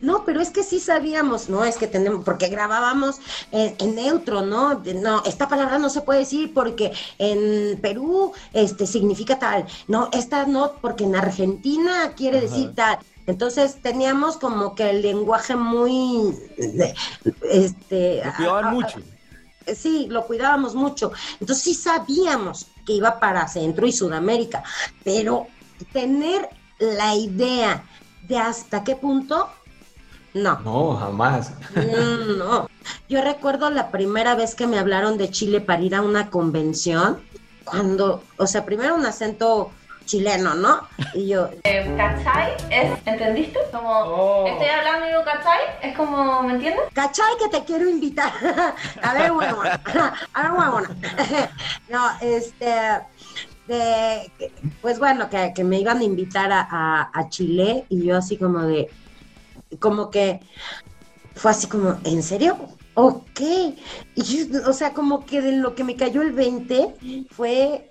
[0.00, 1.64] No, pero es que sí sabíamos, ¿no?
[1.64, 4.82] Es que tenemos, porque grabábamos en, en neutro, ¿no?
[4.94, 9.66] No, esta palabra no se puede decir porque en Perú este, significa tal.
[9.88, 12.98] No, esta no, porque en Argentina quiere decir tal.
[13.26, 16.34] Entonces teníamos como que el lenguaje muy,
[17.50, 18.98] este, Lo cuidaban a- a- mucho.
[19.76, 21.12] sí, lo cuidábamos mucho.
[21.40, 24.64] Entonces sí sabíamos que iba para Centro y Sudamérica,
[25.04, 25.46] pero
[25.92, 27.84] tener la idea
[28.26, 29.48] de hasta qué punto,
[30.34, 30.58] no.
[30.60, 31.52] No, jamás.
[31.74, 32.66] Mm, No,
[33.08, 37.20] yo recuerdo la primera vez que me hablaron de Chile para ir a una convención,
[37.64, 39.70] cuando, o sea, primero un acento
[40.04, 40.88] chileno, ¿no?
[41.14, 41.48] Y yo,
[41.96, 42.52] ¿Cachai?
[42.70, 43.58] Es, ¿Entendiste?
[43.70, 44.46] Como, Oh.
[44.48, 45.60] estoy hablando y digo, ¿cachai?
[45.82, 46.82] Es como, ¿me entiendes?
[46.92, 48.32] ¿cachai que te quiero invitar?
[49.02, 49.80] a ver, huevona,
[50.34, 50.96] a ver, huevona.
[51.88, 52.74] no, este,
[53.68, 54.32] de,
[54.80, 58.36] pues bueno, que, que me iban a invitar a, a- a Chile y yo así
[58.36, 58.90] como de,
[59.78, 60.40] como que
[61.34, 62.56] fue así como, ¿en serio?
[62.94, 63.40] Ok.
[64.14, 67.88] Y yo, o sea, como que de lo que me cayó el 20 fue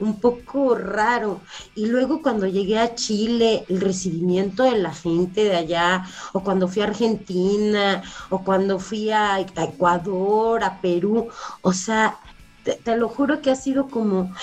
[0.00, 1.40] un poco raro.
[1.74, 6.68] Y luego cuando llegué a Chile, el recibimiento de la gente de allá, o cuando
[6.68, 11.28] fui a Argentina, o cuando fui a, Ecuador, a Perú,
[11.62, 12.18] o sea,
[12.64, 14.34] te lo juro que ha sido como,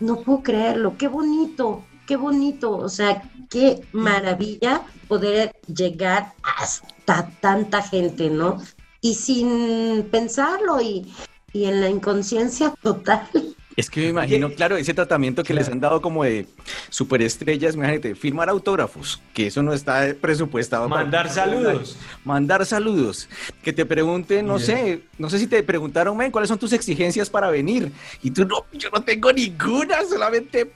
[0.00, 7.82] no puedo creerlo, qué bonito, qué bonito, o sea, qué maravilla poder llegar hasta tanta
[7.82, 8.62] gente, ¿no?
[9.00, 11.12] Y sin pensarlo y,
[11.52, 13.28] y en la inconsciencia total.
[13.76, 16.46] Es que me imagino, claro, ese tratamiento que les han dado como de
[16.90, 20.88] superestrellas, imagínate, firmar autógrafos, que eso no está presupuestado.
[20.88, 21.96] para- Mandar saludos.
[22.24, 23.28] Mandar saludos,
[23.64, 27.28] que te pregunten, no sé, no sé si te preguntaron, men, ¿cuáles son tus exigencias
[27.28, 27.90] para venir?
[28.22, 30.72] Y tú, no, yo no tengo ninguna, solamente.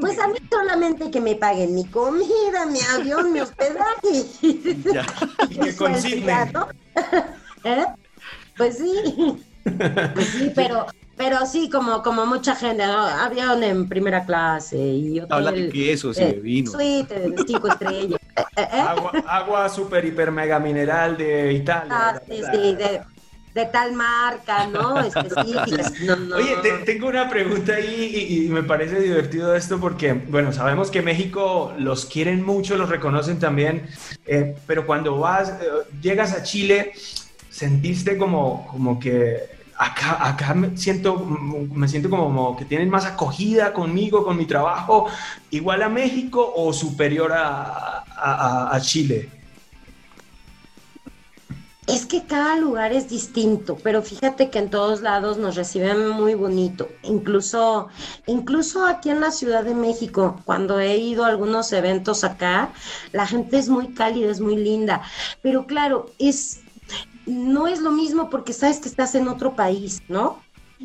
[0.00, 4.24] Pues a mí solamente que me paguen mi comida, mi avión, mi hospedaje.
[4.92, 5.04] Ya.
[5.50, 6.26] Y que Eso es consignen.
[6.26, 6.68] ya, ¿no?
[7.64, 7.84] ¿Eh?
[8.56, 9.36] Pues sí.
[10.14, 13.00] Pues sí, pero, pero sí, como, como mucha gente, ¿no?
[13.02, 16.70] avión en primera clase y hotel, Habla de quesos y de eh, vino.
[16.70, 18.20] Suite de cinco estrellas.
[18.56, 18.66] Eh.
[18.72, 21.88] Agua, agua super, hiper, mega mineral de Italia.
[21.90, 23.02] Ah, sí, sí, de,
[23.58, 25.00] de tal marca, ¿no?
[25.04, 25.92] Específica.
[26.06, 26.36] No, no.
[26.36, 30.90] Oye, te- tengo una pregunta ahí y, y me parece divertido esto porque, bueno, sabemos
[30.90, 33.86] que México los quieren mucho, los reconocen también,
[34.26, 35.54] eh, pero cuando vas, eh,
[36.00, 36.92] llegas a Chile,
[37.50, 39.38] sentiste como, como que
[39.76, 45.06] acá, acá me siento, me siento como que tienen más acogida conmigo, con mi trabajo,
[45.50, 48.04] igual a México o superior a-
[48.72, 49.28] a Chile.
[51.88, 56.34] Es que cada lugar es distinto, pero fíjate que en todos lados nos reciben muy
[56.34, 56.86] bonito.
[57.02, 57.88] Incluso,
[58.26, 62.72] incluso aquí en la Ciudad de México, cuando he ido a algunos eventos acá,
[63.12, 65.00] la gente es muy cálida, es muy linda.
[65.40, 66.60] Pero claro, es,
[67.24, 70.42] no es lo mismo porque sabes que estás en otro país, ¿no?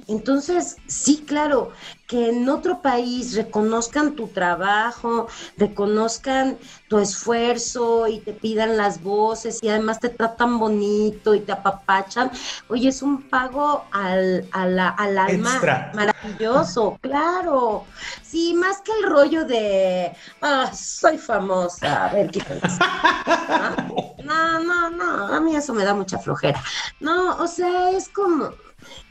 [0.07, 1.71] Entonces, sí, claro,
[2.07, 5.27] que en otro país reconozcan tu trabajo,
[5.57, 11.51] reconozcan tu esfuerzo y te pidan las voces y además te tratan bonito y te
[11.51, 12.31] apapachan.
[12.69, 15.91] Oye, es un pago al, alma Extra.
[15.93, 17.85] maravilloso, claro.
[18.23, 22.61] Sí, más que el rollo de, ah, soy famosa, a ver, quítale.
[22.79, 23.75] ¿Ah?
[24.23, 26.61] No, no, no, a mí eso me da mucha flojera.
[26.99, 28.55] No, o sea, es como,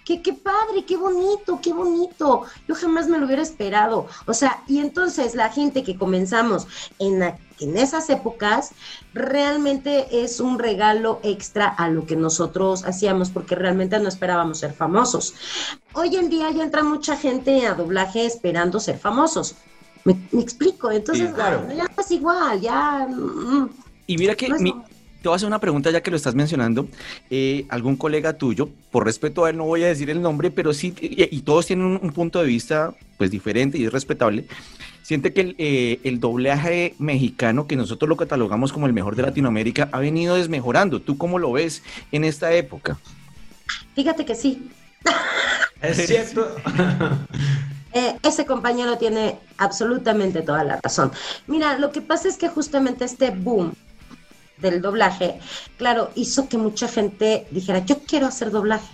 [0.04, 2.42] que qué padre, qué bonito, qué bonito.
[2.68, 4.06] Yo jamás me lo hubiera esperado.
[4.26, 6.66] O sea, y entonces la gente que comenzamos
[6.98, 8.72] en, en esas épocas,
[9.14, 14.72] realmente es un regalo extra a lo que nosotros hacíamos, porque realmente no esperábamos ser
[14.74, 15.34] famosos.
[15.94, 19.54] Hoy en día ya entra mucha gente a doblaje esperando ser famosos.
[20.04, 21.64] Me, me explico, entonces Sí, claro.
[21.68, 23.06] ah, ya es igual, ya...
[23.08, 23.70] mm,
[24.08, 24.74] Y mira que no es- mi-
[25.22, 26.88] te voy a hacer una pregunta ya que lo estás mencionando.
[27.30, 30.74] Eh, algún colega tuyo, por respeto a él no voy a decir el nombre, pero
[30.74, 34.46] sí, y, y todos tienen un, un punto de vista pues diferente y es respetable.
[35.02, 39.22] Siente que el, eh, el doblaje mexicano, que nosotros lo catalogamos como el mejor de
[39.22, 41.00] Latinoamérica, ha venido desmejorando.
[41.00, 41.82] ¿Tú cómo lo ves
[42.12, 42.98] en esta época?
[43.94, 44.70] Fíjate que sí,
[45.80, 46.54] Es cierto.
[47.94, 51.12] Eh, ese compañero tiene absolutamente toda la razón.
[51.46, 53.74] Mira, lo que pasa es que justamente este boom
[54.62, 55.38] del doblaje,
[55.76, 58.90] claro, hizo que mucha gente dijera, yo quiero hacer doblaje.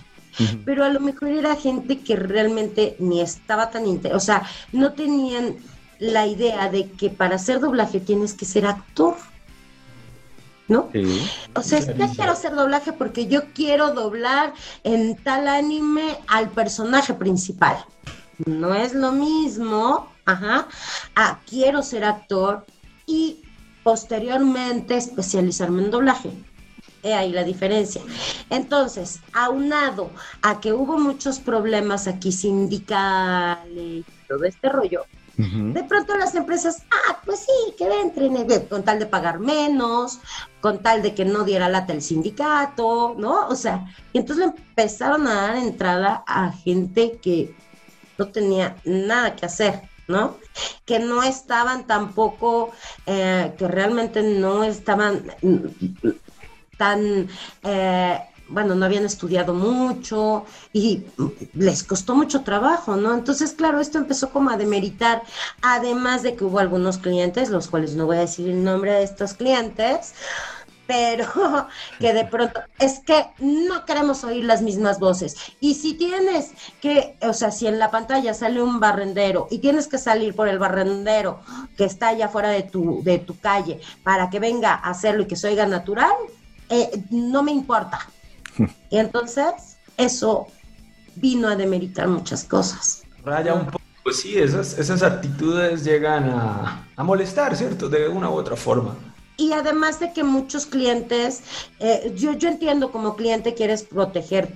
[0.63, 4.93] Pero a lo mejor era gente que realmente ni estaba tan inte- o sea, no
[4.93, 5.57] tenían
[5.99, 9.15] la idea de que para hacer doblaje tienes que ser actor,
[10.69, 10.89] ¿no?
[11.55, 14.53] O sea, yo quiero hacer doblaje porque yo quiero doblar
[14.83, 17.83] en tal anime al personaje principal.
[18.45, 20.67] No es lo mismo, ajá,
[21.15, 22.65] a quiero ser actor
[23.05, 23.41] y
[23.89, 26.29] posteriormente especializarme en doblaje.
[27.01, 28.03] He ahí la diferencia.
[28.51, 30.11] Entonces, aunado
[30.43, 35.05] a que hubo muchos problemas aquí sindicales y todo este rollo,
[35.37, 38.35] De pronto las empresas, ah, pues sí, que entren,
[38.67, 40.19] con tal de pagar menos,
[40.61, 43.47] con tal de que no diera lata el sindicato, ¿no?
[43.47, 47.55] O sea, y entonces le empezaron a dar entrada a gente que
[48.17, 50.35] no tenía nada que hacer, ¿no?
[50.85, 52.71] Que no estaban tampoco,
[53.05, 55.23] eh, que realmente no estaban
[56.77, 57.29] tan
[57.63, 58.19] eh,
[58.49, 61.03] bueno, no habían estudiado mucho y
[61.53, 63.13] les costó mucho trabajo, ¿no?
[63.13, 65.21] Entonces, claro, esto empezó como a demeritar,
[65.61, 69.03] además de que hubo algunos clientes, los cuales no voy a decir el nombre de
[69.03, 70.13] estos clientes,
[70.89, 71.27] pero
[71.99, 75.35] que de pronto es que no queremos oír las mismas voces.
[75.59, 76.49] Y si tienes
[76.81, 80.47] que, o sea, si en la pantalla sale un barrendero y tienes que salir por
[80.47, 81.41] el barrendero
[81.77, 85.27] que está allá fuera de tu, de tu calle para que venga a hacerlo y
[85.27, 86.15] que se oiga natural,
[86.69, 87.99] eh, no me importa
[88.89, 90.47] y entonces eso
[91.17, 93.03] vino a demeritar muchas cosas.
[93.23, 97.89] Raya un poco, pues sí, esas, esas actitudes llegan a, a molestar, ¿cierto?
[97.89, 98.95] De una u otra forma.
[99.39, 101.41] Y además de que muchos clientes,
[101.79, 104.49] eh, yo, yo entiendo como cliente quieres proteger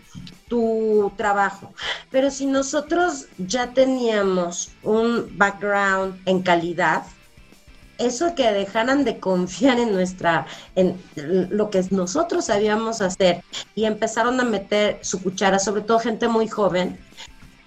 [0.49, 1.73] tu trabajo,
[2.11, 7.03] pero si nosotros ya teníamos un background en calidad,
[7.97, 13.41] eso que dejaran de confiar en nuestra, en lo que nosotros sabíamos hacer
[13.75, 16.99] y empezaron a meter su cuchara, sobre todo gente muy joven,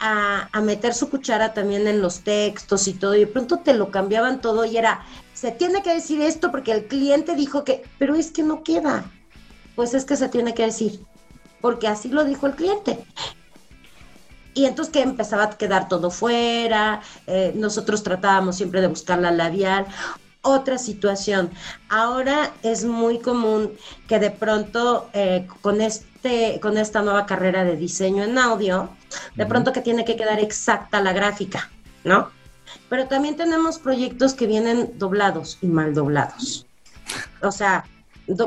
[0.00, 3.72] a, a, meter su cuchara también en los textos y todo, y de pronto te
[3.72, 7.82] lo cambiaban todo y era, se tiene que decir esto porque el cliente dijo que,
[7.98, 9.04] pero es que no queda.
[9.74, 11.04] Pues es que se tiene que decir,
[11.60, 13.04] porque así lo dijo el cliente
[14.54, 19.30] y entonces que empezaba a quedar todo fuera, eh, nosotros tratábamos siempre de buscar la
[19.30, 19.84] labial.
[20.40, 21.50] Otra situación,
[21.90, 23.72] ahora es muy común
[24.08, 28.88] que de pronto eh, con, este, con esta nueva carrera de diseño en audio,
[29.34, 31.68] de pronto que tiene que quedar exacta la gráfica,
[32.04, 32.30] ¿no?
[32.88, 36.66] Pero también tenemos proyectos que vienen doblados y mal doblados.
[37.42, 37.84] O sea,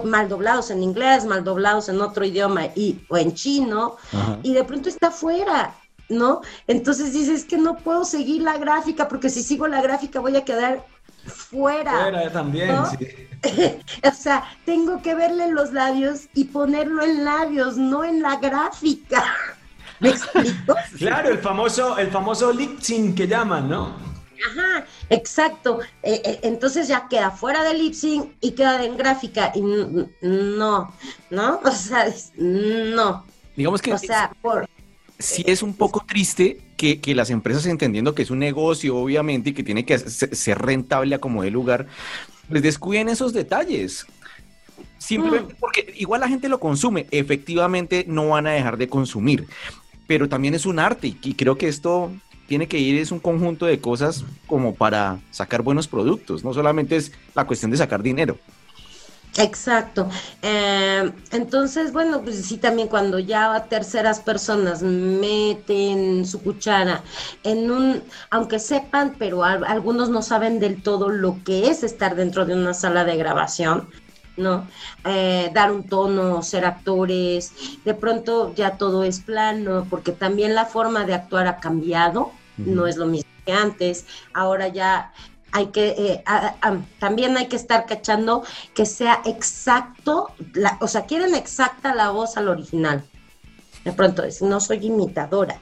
[0.03, 3.95] mal doblados en inglés, mal doblados en otro idioma y, o en chino,
[4.43, 5.75] y de pronto está fuera.
[6.09, 6.41] ¿no?
[6.67, 10.43] Entonces dices que no puedo seguir la gráfica porque si sigo la gráfica voy a
[10.43, 10.83] quedar
[11.25, 11.91] fuera.
[11.91, 13.07] Fuera también, sí.
[14.03, 19.23] o sea, tengo que verle los labios y ponerlo en labios, no en la gráfica.
[19.99, 20.75] ¿Me explico?
[20.97, 24.08] claro, el famoso, el famoso lip sync que llaman, ¿no?
[24.47, 25.79] Ajá, exacto.
[26.03, 29.51] Eh, eh, entonces ya queda fuera del lip sync y queda en gráfica.
[29.55, 30.93] Y no,
[31.29, 31.59] ¿no?
[31.63, 33.25] O sea, no.
[33.55, 33.93] Digamos que.
[33.93, 34.67] O sea, por
[35.19, 39.53] sí es un poco triste que, las empresas entendiendo que es un negocio, obviamente, y
[39.53, 41.87] que tiene que ser rentable a como de lugar,
[42.49, 44.07] les descuiden esos detalles.
[44.97, 45.57] Simplemente mm.
[45.59, 49.45] porque igual la gente lo consume, efectivamente no van a dejar de consumir,
[50.07, 52.11] pero también es un arte y creo que esto
[52.49, 56.97] tiene que ir, es un conjunto de cosas como para sacar buenos productos, no solamente
[56.97, 58.37] es la cuestión de sacar dinero.
[59.37, 60.09] Exacto.
[60.41, 67.03] Eh, entonces, bueno, pues sí, también cuando ya terceras personas meten su cuchara
[67.43, 72.47] en un, aunque sepan, pero algunos no saben del todo lo que es estar dentro
[72.47, 73.87] de una sala de grabación,
[74.35, 74.67] ¿no?
[75.05, 77.53] Eh, dar un tono, ser actores,
[77.85, 82.31] de pronto ya todo es plano, porque también la forma de actuar ha cambiado,
[82.65, 85.13] no es lo mismo que antes, ahora ya
[85.51, 86.23] hay que, eh,
[86.99, 88.43] también hay que estar cachando
[88.73, 93.03] que sea exacto, la, o sea, quieren exacta la voz al original.
[93.83, 95.61] De pronto, es, no soy imitadora,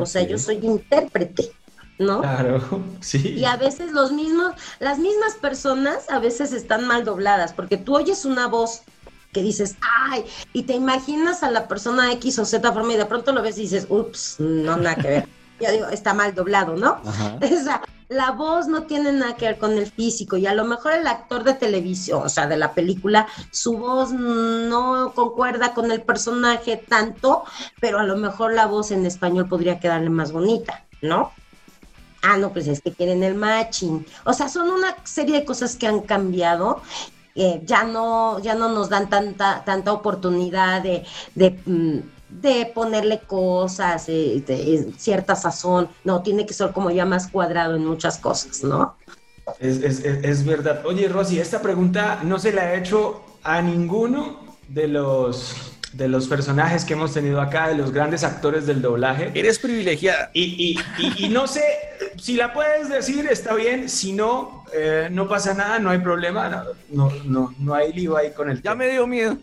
[0.00, 1.52] o sea, yo soy intérprete,
[1.98, 2.20] ¿no?
[2.22, 3.34] Claro, sí.
[3.36, 7.96] Y a veces los mismos, las mismas personas a veces están mal dobladas, porque tú
[7.96, 8.82] oyes una voz
[9.32, 13.04] que dices, ay, y te imaginas a la persona X o Z forma y de
[13.04, 15.28] pronto lo ves y dices, ups, no, nada que ver.
[15.60, 17.00] ya digo, está mal doblado, ¿no?
[17.42, 20.64] O sea, la voz no tiene nada que ver con el físico y a lo
[20.64, 25.90] mejor el actor de televisión, o sea, de la película, su voz no concuerda con
[25.90, 27.44] el personaje tanto,
[27.80, 31.32] pero a lo mejor la voz en español podría quedarle más bonita, ¿no?
[32.22, 34.04] Ah, no, pues es que quieren el matching.
[34.24, 36.82] O sea, son una serie de cosas que han cambiado
[37.40, 43.20] eh, ya no ya no nos dan tanta tanta oportunidad de, de mm, de ponerle
[43.20, 48.62] cosas, de, cierta sazón, no, tiene que ser como ya más cuadrado en muchas cosas,
[48.62, 48.96] ¿no?
[49.60, 50.84] Es, es, es, verdad.
[50.84, 56.28] Oye, Rosy, esta pregunta no se la he hecho a ninguno de los, de los
[56.28, 59.32] personajes que hemos tenido acá, de los grandes actores del doblaje.
[59.34, 60.30] Eres privilegiada.
[60.34, 61.64] Y, y, y, no sé,
[62.18, 63.88] si la puedes decir, está bien.
[63.88, 66.66] Si no, eh, no pasa nada, no hay problema.
[66.90, 69.38] No, no, no, hay lío ahí con el Ya me dio miedo.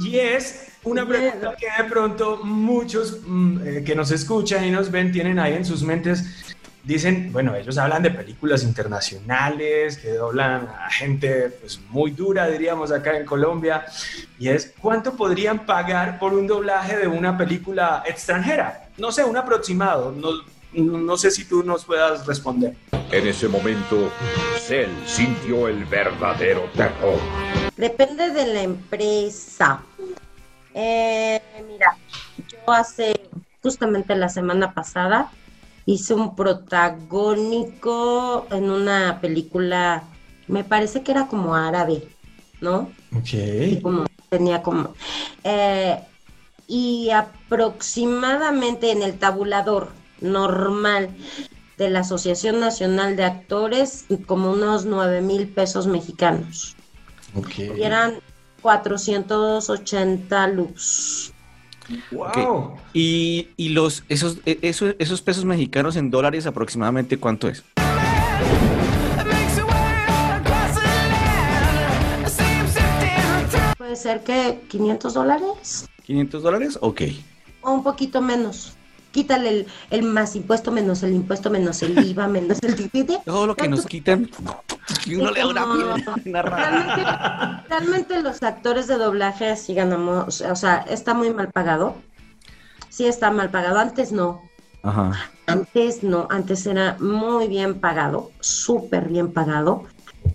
[0.00, 4.90] Y es una pregunta que de pronto muchos mm, eh, que nos escuchan y nos
[4.90, 6.54] ven tienen ahí en sus mentes.
[6.84, 12.92] dicen, bueno, ellos hablan de películas internacionales que doblan a gente pues, muy dura, diríamos,
[12.92, 13.84] acá en Colombia,
[14.38, 18.88] y es, ¿cuánto podrían pagar por un doblaje de una película extranjera?
[18.96, 20.30] No sé, un aproximado, no,
[20.72, 22.74] no sé si tú nos puedas responder.
[23.10, 24.10] En ese momento,
[24.58, 27.18] Cell sintió el verdadero terror.
[27.76, 29.82] Depende de la empresa.
[30.80, 31.96] Eh, mira,
[32.36, 33.28] yo hace
[33.60, 35.28] justamente la semana pasada
[35.86, 40.04] hice un protagónico en una película,
[40.46, 42.04] me parece que era como árabe,
[42.60, 42.92] ¿no?
[43.16, 43.32] Ok.
[43.32, 44.94] Y como tenía como...
[45.42, 45.98] eh,
[46.68, 49.88] y aproximadamente en el tabulador
[50.20, 51.10] normal
[51.76, 56.76] de la Asociación Nacional de Actores, como unos 9 mil pesos mexicanos.
[57.76, 58.20] Y eran
[58.62, 61.32] 480 lux.
[62.10, 62.76] ¡Wow!
[62.92, 67.64] Y, y los, esos, e- esos, esos pesos mexicanos en dólares aproximadamente cuánto es?
[73.78, 76.78] Puede ser que 500 dólares ¿500 dólares?
[76.80, 77.02] Ok.
[77.62, 78.77] o un poquito menos.
[79.10, 83.22] Quítale el, el más impuesto menos el impuesto menos el IVA menos el DPD.
[83.24, 84.30] Todo lo que nos quitan
[85.06, 85.46] y uno le da
[86.26, 86.42] una.
[86.42, 87.04] Realmente,
[87.68, 91.96] realmente los actores de doblaje sí ganamos, o sea, está muy mal pagado.
[92.88, 93.78] Sí está mal pagado.
[93.78, 94.42] Antes no.
[94.82, 95.12] Ajá.
[95.46, 96.26] Antes no.
[96.30, 99.84] Antes era muy bien pagado, súper bien pagado.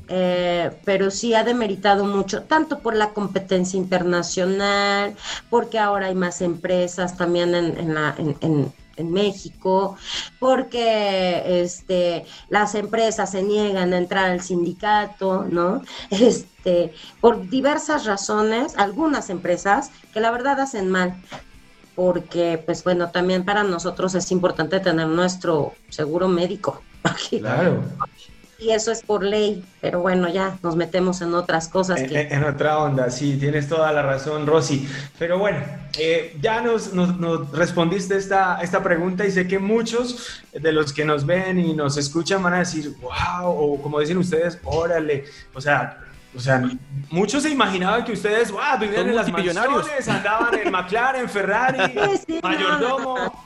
[0.08, 5.16] Eh, pero sí ha demeritado mucho, tanto por la competencia internacional,
[5.50, 9.98] porque ahora hay más empresas también en, en México,
[10.40, 15.82] porque este, las empresas se niegan a entrar al sindicato, ¿no?
[16.10, 21.16] Este, por diversas razones, algunas empresas que la verdad hacen mal,
[21.96, 26.82] porque pues bueno, también para nosotros es importante tener nuestro seguro médico.
[27.40, 27.84] Claro.
[28.64, 32.22] Y eso es por ley, pero bueno, ya nos metemos en otras cosas En, que...
[32.22, 34.88] en- otra onda, sí, tienes toda la razón, Rosy.
[35.20, 35.58] Pero bueno,
[36.00, 40.94] eh, ya nos, nos- nos respondiste esta, esta pregunta y sé que muchos de los
[40.94, 45.26] que nos ven y nos escuchan van a decir, wow, o como dicen ustedes, órale.
[45.54, 45.98] O sea,
[46.36, 46.64] o sea,
[47.12, 51.80] muchos se imaginaban que ustedes, wow, vivían Son en las mansiones, andaban en McLaren, Ferrari,
[51.94, 53.44] Sí, sí, no, mayordomo.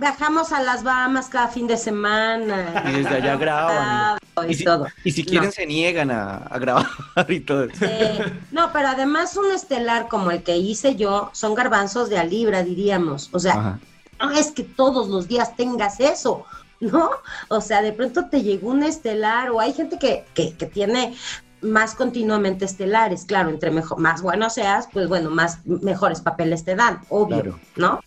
[0.00, 2.82] Viajamos a las Bahamas cada fin de semana.
[2.88, 4.18] Y desde allá graban.
[4.48, 4.86] Y, Y si, todo.
[5.04, 5.52] y si quieren No.
[5.52, 6.86] se niegan a, a grabar
[7.28, 7.66] y todo.
[7.80, 12.24] Eh, no, pero además un estelar como el que hice yo son garbanzos de a
[12.24, 13.28] libra, diríamos.
[13.32, 13.78] O sea, Ajá.
[14.20, 16.46] no es que todos los días tengas eso,
[16.80, 17.10] ¿no?
[17.48, 21.14] O sea, de pronto te llegó un estelar o hay gente que, que, que tiene
[21.60, 26.74] más continuamente estelares, claro, entre mejor, más bueno seas, pues bueno, más mejores papeles te
[26.74, 27.60] dan, obvio, Claro.
[27.76, 28.00] ¿no?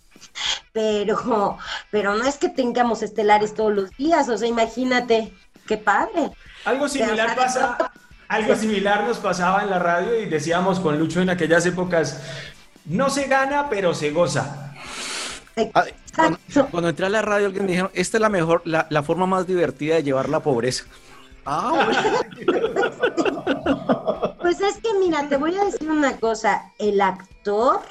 [0.74, 1.58] Pero,
[1.92, 5.34] pero no es que tengamos estelares todos los días, o sea, imagínate,
[5.68, 6.32] qué padre.
[6.66, 7.92] Algo similar o sea, de pasa,
[8.28, 12.22] algo similar nos pasaba en la radio y decíamos con Lucho en aquellas épocas,
[12.86, 14.74] no se gana, pero se goza.
[15.74, 16.72] Ah, Cuando, Exacto.
[16.72, 19.26] cuando entré a la radio, alguien me dijeron, esta es la mejor, la, la forma
[19.26, 20.86] más divertida de llevar la pobreza.
[21.46, 22.76] Ah, bueno.
[24.42, 27.82] Pues es que mira, te voy a decir una cosa, el actor,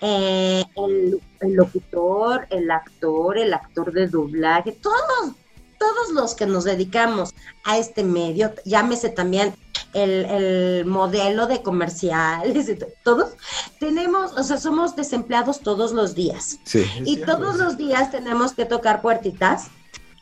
[0.00, 5.34] eh, el, el locutor, el actor, el actor de doblaje, todos,
[5.78, 9.54] todos los que nos dedicamos a este medio, llámese también
[9.94, 12.70] el, el modelo de comerciales,
[13.02, 13.30] todos
[13.78, 16.58] tenemos, o sea, somos desempleados todos los días.
[16.64, 16.84] Sí.
[17.04, 19.68] Y cierto, todos los días tenemos que tocar puertitas.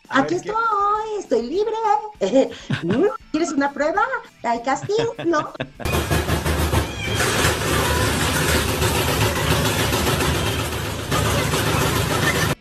[0.09, 0.55] A Aquí estoy,
[1.19, 1.73] estoy libre.
[3.33, 4.03] ¿Quieres una prueba?
[4.43, 4.95] ¿Hay casting?
[5.27, 5.53] No.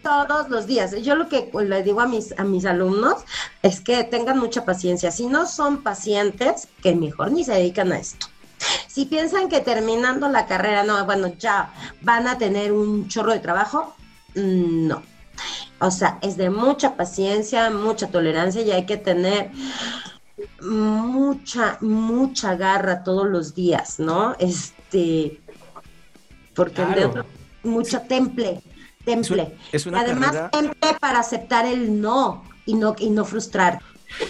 [0.03, 0.91] Todos los días.
[1.01, 3.23] Yo lo que le digo a mis, a mis alumnos
[3.61, 5.11] es que tengan mucha paciencia.
[5.11, 8.27] Si no son pacientes, que mejor ni se dedican a esto.
[8.87, 13.39] Si piensan que terminando la carrera, no, bueno, ya van a tener un chorro de
[13.39, 13.95] trabajo,
[14.35, 15.01] mm, no.
[15.79, 19.51] O sea, es de mucha paciencia, mucha tolerancia y hay que tener
[20.61, 24.35] mucha, mucha garra todos los días, ¿no?
[24.39, 25.41] Este,
[26.55, 27.09] porque de Claro.
[27.09, 27.25] otro-
[27.63, 28.61] mucho temple,
[29.05, 29.53] temple.
[29.71, 33.79] es una Además, carrera- temple para aceptar el no y no, y no frustrar.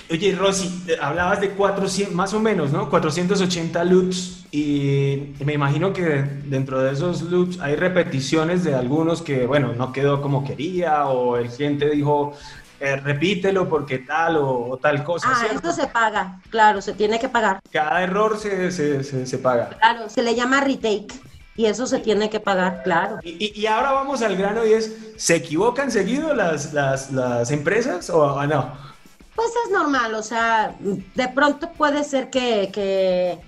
[0.10, 2.90] Oye, Rosy, eh, hablabas de 400, más o menos, ¿no?
[2.90, 9.46] 480 loops y me imagino que dentro de esos loops hay repeticiones de algunos que,
[9.46, 12.34] bueno, no quedó como quería o el cliente dijo,
[12.80, 15.30] eh, repítelo porque tal o, o tal cosa.
[15.32, 15.70] Ah, ¿cierto?
[15.70, 17.60] eso se paga, claro, se tiene que pagar.
[17.72, 19.70] Cada error se, se, se, se paga.
[19.80, 21.14] Claro, se le llama retake.
[21.56, 23.20] Y eso se tiene que pagar, claro.
[23.24, 28.24] Y, ahora vamos al grano y es, ¿se equivocan seguido las, las, las empresas o
[28.24, 28.94] o no?
[29.36, 33.40] Pues es normal, o sea, de pronto puede ser que, que,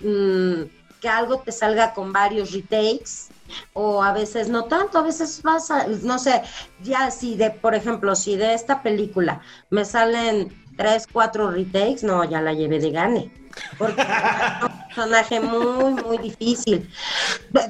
[0.00, 3.28] mm, que algo te salga con varios retakes
[3.72, 6.42] o a veces no tanto, a veces vas a, no sé,
[6.82, 12.22] ya si de, por ejemplo, si de esta película me salen tres, cuatro retakes, no,
[12.24, 13.32] ya la llevé de gane.
[13.76, 14.02] Porque
[14.98, 16.88] personaje muy, muy difícil.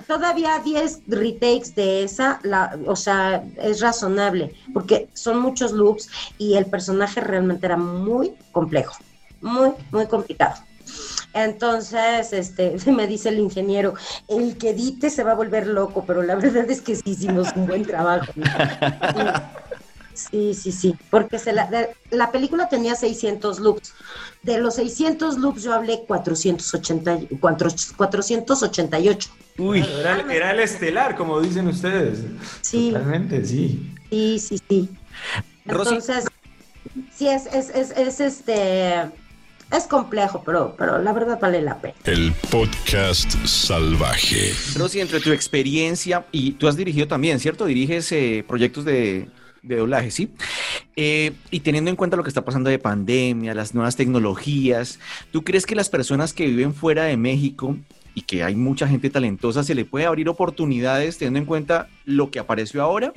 [0.07, 6.09] Todavía 10 retakes de esa, la, o sea, es razonable, porque son muchos loops
[6.39, 8.97] y el personaje realmente era muy complejo,
[9.43, 10.55] muy, muy complicado.
[11.35, 13.93] Entonces, este, me dice el ingeniero,
[14.29, 17.49] el que edite se va a volver loco, pero la verdad es que sí hicimos
[17.55, 18.33] un buen trabajo.
[20.31, 23.93] Sí, sí, sí, porque se la, de- la película tenía 600 loops.
[24.43, 29.31] De los 600 loops yo hablé 480, y- cuatro- 488.
[29.59, 32.21] Uy, Era, era el estelar, como dicen ustedes.
[32.61, 32.91] Sí.
[32.93, 33.93] Totalmente, sí.
[34.11, 34.89] Sí, sí, sí.
[35.67, 35.95] Rosy.
[35.97, 36.25] Entonces,
[37.17, 38.95] sí, es, es, es, es, este,
[39.71, 41.95] es complejo, pero, pero la verdad vale la pena.
[42.05, 44.53] El podcast salvaje.
[44.77, 47.67] Rosy, entre tu experiencia, y tú has dirigido también, ¿cierto?
[47.67, 49.29] Diriges eh, proyectos de,
[49.63, 50.31] de doblaje, ¿sí?
[50.97, 54.99] Eh, y teniendo en cuenta lo que está pasando de pandemia, las nuevas tecnologías,
[55.31, 57.77] ¿tú crees que las personas que viven fuera de México
[58.15, 62.33] y que hay mucha gente talentosa, se le puede abrir oportunidades teniendo en cuenta lo
[62.33, 63.13] que apareció ahora?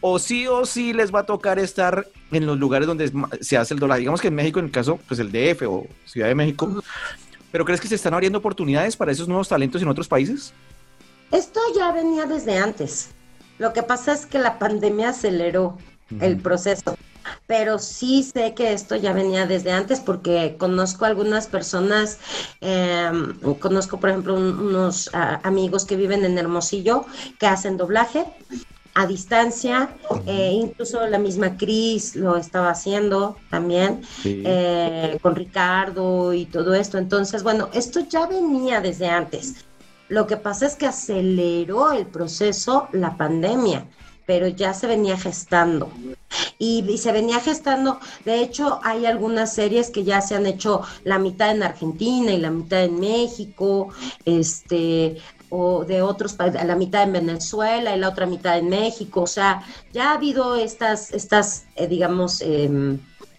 [0.00, 3.12] ¿O sí o sí les va a tocar estar en los lugares donde
[3.42, 4.00] se hace el doblaje?
[4.00, 6.82] Digamos que en México, en el caso, pues el DF o Ciudad de México.
[7.52, 10.54] ¿Pero crees que se están abriendo oportunidades para esos nuevos talentos en otros países?
[11.30, 13.10] Esto ya venía desde antes.
[13.58, 15.76] Lo que pasa es que la pandemia aceleró
[16.20, 16.94] el proceso.
[17.46, 22.18] Pero sí sé que esto ya venía desde antes porque conozco algunas personas,
[22.62, 23.10] eh,
[23.60, 27.04] conozco por ejemplo un- unos ah, amigos que viven en Hermosillo
[27.38, 28.24] que hacen doblaje
[28.94, 29.90] a distancia,
[30.26, 34.42] eh, incluso la misma Cris lo estaba haciendo también Sí.
[34.46, 36.96] eh, con Ricardo y todo esto.
[36.96, 39.56] Entonces, bueno, esto ya venía desde antes.
[40.08, 43.86] Lo que pasa es que aceleró el proceso la pandemia,
[44.26, 45.90] pero ya se venía gestando.
[46.58, 51.18] Y, se venía gestando, de hecho, hay algunas series que ya se han hecho la
[51.18, 53.88] mitad en Argentina y la mitad en México,
[54.24, 55.18] este,
[55.50, 59.22] o de otros países, la mitad en Venezuela y la otra mitad en México.
[59.22, 62.98] O sea, ya ha habido estas, estas eh, digamos, em,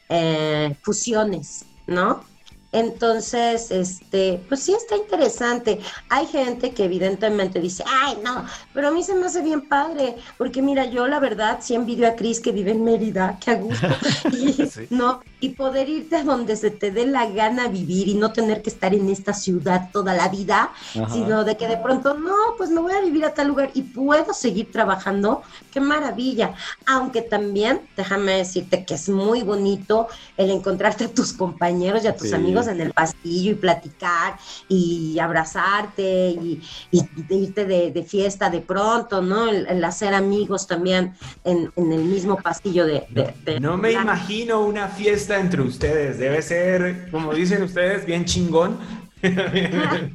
[0.09, 2.23] eh, fusiones, ¿no?
[2.71, 5.79] Entonces, este, pues sí está interesante.
[6.09, 10.15] Hay gente que evidentemente dice, ay, no, pero a mí se me hace bien padre,
[10.37, 13.55] porque mira, yo la verdad sí envidio a Cris que vive en Mérida, que a
[13.55, 13.87] gusto,
[14.31, 14.85] y, Sí.
[14.91, 15.21] ¿no?
[15.39, 18.69] Y poder irte a donde se te dé la gana vivir y no tener que
[18.69, 21.11] estar en esta ciudad toda la vida, Ajá.
[21.13, 23.81] sino de que de pronto, no, pues me voy a vivir a tal lugar y
[23.81, 25.41] puedo seguir trabajando,
[25.71, 26.53] qué maravilla.
[26.85, 30.07] Aunque también, déjame decirte que es muy bonito
[30.37, 32.35] el encontrarte a tus compañeros y a tus Sí.
[32.35, 34.37] amigos en el pasillo y platicar
[34.67, 39.47] y abrazarte y, y irte de, de fiesta de pronto, ¿no?
[39.49, 43.05] El, el hacer amigos también en, en el mismo pasillo de...
[43.09, 46.19] de- de- No me imagino una fiesta entre ustedes.
[46.19, 48.77] Debe ser, como dicen ustedes, bien chingón.
[49.21, 50.11] bien.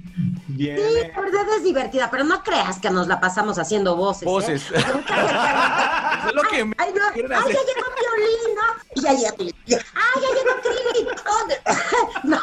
[0.49, 4.23] Sí, eh, la verdad es divertida, pero no creas que nos la pasamos haciendo voces.
[4.23, 4.27] ¿eh?
[4.27, 4.65] Voces.
[6.29, 7.53] Es lo que me Ay, no, quieren ay, hacer.
[7.55, 8.63] ya llegó violín, ¿no?
[8.95, 11.09] Y ya llegó, ay, ya llegó Krillin.
[11.25, 11.55] ¿Dónde?
[12.25, 12.41] No,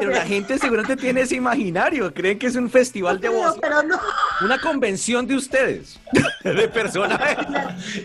[0.00, 2.12] Pero la gente seguramente tiene ese imaginario.
[2.12, 3.58] Creen que es un festival de voces.
[3.60, 3.98] pero no.
[4.42, 5.98] Una convención de ustedes.
[6.44, 7.46] De personajes.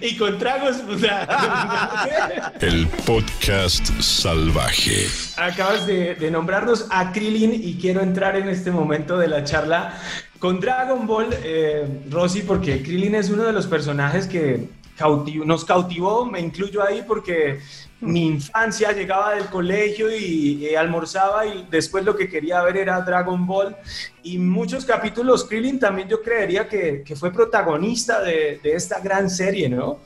[0.01, 5.07] Y con tragos, o sea, El podcast salvaje.
[5.37, 9.93] Acabas de, de nombrarnos a Krillin y quiero entrar en este momento de la charla
[10.39, 14.67] con Dragon Ball, eh, Rosy, porque Krillin es uno de los personajes que
[14.97, 17.59] cautiv- nos cautivó, me incluyo ahí porque
[18.01, 23.45] mi infancia llegaba del colegio y, almorzaba y después lo que quería ver era Dragon
[23.47, 23.75] Ball
[24.23, 29.29] y muchos capítulos Krillin también yo creería que, que fue protagonista de, de esta gran
[29.29, 29.99] serie, ¿no?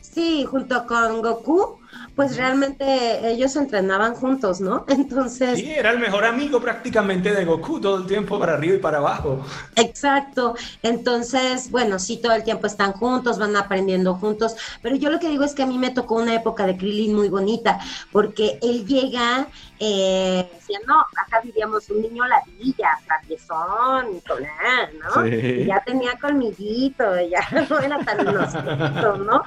[0.00, 1.80] Sí, junto con Goku,
[2.14, 4.84] pues realmente ellos entrenaban juntos, ¿no?
[4.88, 8.78] Entonces, Sí, era el mejor amigo prácticamente de Goku todo el tiempo para arriba y
[8.78, 9.44] para abajo.
[9.76, 10.54] Exacto.
[10.82, 15.28] Entonces, bueno, sí, todo el tiempo están juntos, van aprendiendo juntos, pero yo lo que
[15.28, 17.78] digo es que a mí me tocó una época de Krillin muy bonita,
[18.12, 19.46] porque él llega,
[19.78, 25.24] eh, decía, no, acá vivíamos un niño ladilla, traviesón, ¿no?
[25.24, 25.36] Sí.
[25.36, 27.40] Y ya tenía colmillito, ya
[27.70, 29.42] no era tan inocentito, ¿no?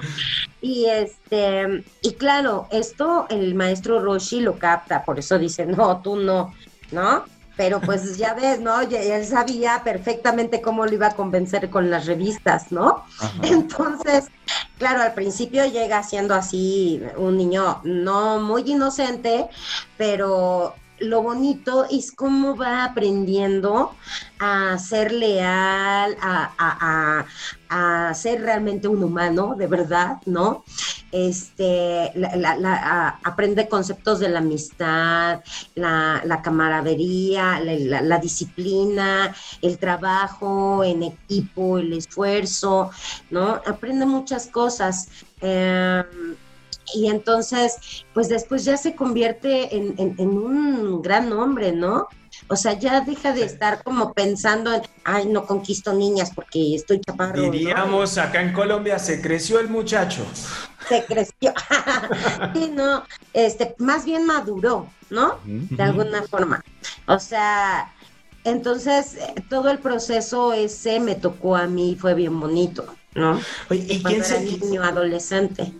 [0.64, 6.16] Y este, y claro, esto el maestro Roshi lo capta, por eso dice, no, tú
[6.16, 6.54] no,
[6.90, 7.24] ¿no?
[7.54, 8.80] pero pues ya ves, ¿no?
[8.80, 13.04] Él sabía perfectamente cómo lo iba a convencer con las revistas, ¿no?
[13.42, 14.28] Entonces,
[14.78, 19.46] claro, al principio llega siendo así un niño no muy inocente,
[19.98, 20.74] pero
[21.04, 23.96] lo bonito es cómo va aprendiendo
[24.38, 27.26] a ser leal, a, a-
[27.68, 30.62] a- ser realmente un humano, de verdad, ¿no?
[31.10, 32.12] Este,
[33.24, 35.40] aprende conceptos de la amistad,
[35.74, 42.90] la, camaradería, la, disciplina, el trabajo en equipo, el esfuerzo,
[43.30, 43.60] ¿no?
[43.66, 45.08] Aprende muchas cosas.
[45.40, 46.02] Eh,
[46.94, 47.76] y entonces,
[48.12, 52.08] pues después ya se convierte en, en- en un gran hombre, ¿no?
[52.48, 57.00] O sea, ya deja de estar como pensando en, ay, no conquisto niñas porque estoy
[57.00, 57.36] chaparro.
[57.42, 57.50] ¿no?
[57.50, 60.26] Diríamos acá en Colombia, se creció el muchacho.
[60.88, 61.54] Se creció.
[62.54, 65.38] sí, no, este, más bien maduró, ¿no?
[65.44, 66.62] De alguna forma.
[67.06, 67.92] O sea,
[68.44, 73.40] entonces eh, todo el proceso ese me tocó a mí, fue bien bonito, ¿no?
[73.70, 75.72] Oye, ¿y quién era se, niño, adolescente.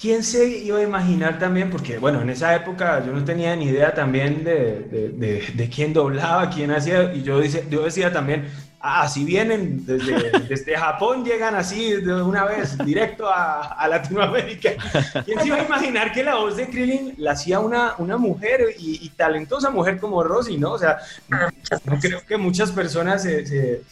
[0.00, 1.70] Quién se iba a imaginar también?
[1.70, 5.08] Porque, bueno, en esa época yo no tenía ni idea también de, de-
[5.54, 8.46] de- quién doblaba, quién hacía, y yo, dice, yo decía también,
[8.80, 14.70] ah, si vienen desde, desde Japón, llegan así de una vez, directo a, a Latinoamérica.
[15.24, 18.74] ¿Quién se iba a imaginar que la voz de Krillin la hacía una, una mujer
[18.78, 20.72] y, y talentosa mujer como Rosy, ¿no?
[20.72, 20.98] O sea,
[21.30, 21.48] Ah,
[21.84, 23.82] no creo que muchas personas se, se,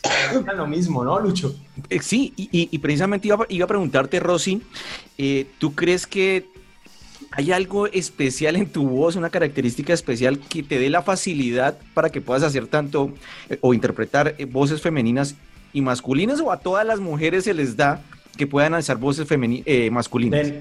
[0.56, 1.54] lo mismo, ¿no, Lucho?
[1.88, 4.62] Eh, Sí, y, precisamente iba, a- iba a preguntarte, Rosy,
[5.16, 6.46] eh, ¿tú crees que
[7.30, 12.10] hay algo especial en tu voz, una característica especial que te dé la facilidad para
[12.10, 13.12] que puedas hacer tanto
[13.48, 15.34] eh, o interpretar eh, voces femeninas
[15.72, 18.02] y masculinas o a todas las mujeres se les da
[18.36, 20.52] que puedan alzar voces eh, masculinas?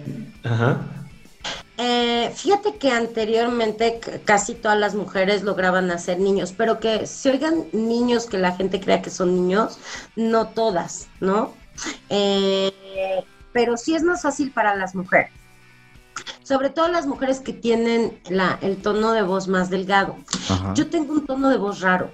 [0.43, 0.81] Ajá.
[1.77, 7.65] Eh, fíjate que anteriormente casi todas las mujeres lograban hacer niños, pero que se oigan
[7.71, 9.77] niños que la gente crea que son niños,
[10.15, 11.53] no todas, ¿no?
[12.09, 12.73] Eh,
[13.53, 15.31] pero sí es más fácil para las mujeres.
[16.43, 20.15] Sobre todo las mujeres que tienen la, el tono de voz más delgado.
[20.49, 20.73] Ajá.
[20.73, 22.13] Yo tengo un tono de voz raro,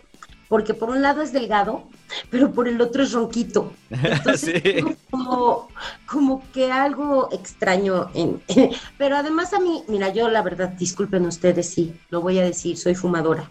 [0.50, 1.84] porque por un lado es delgado,
[2.30, 3.74] pero por el otro es ronquito.
[3.90, 4.84] Entonces, Sí.
[5.12, 5.70] como,
[6.08, 8.10] como que algo extraño.
[8.14, 8.42] En,
[8.98, 12.78] pero además a mí, mira, yo la verdad, disculpen ustedes, sí, lo voy a decir,
[12.78, 13.50] soy fumadora.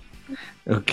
[0.68, 0.92] Ok.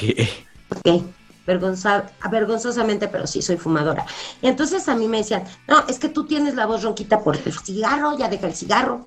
[0.71, 1.03] Ok,
[1.45, 4.05] vergonza, vergonzosamente, pero sí soy fumadora.
[4.41, 7.35] Y entonces a mí me decían, no, es que tú tienes la voz ronquita por
[7.35, 9.03] el cigarro, ya deja el cigarro.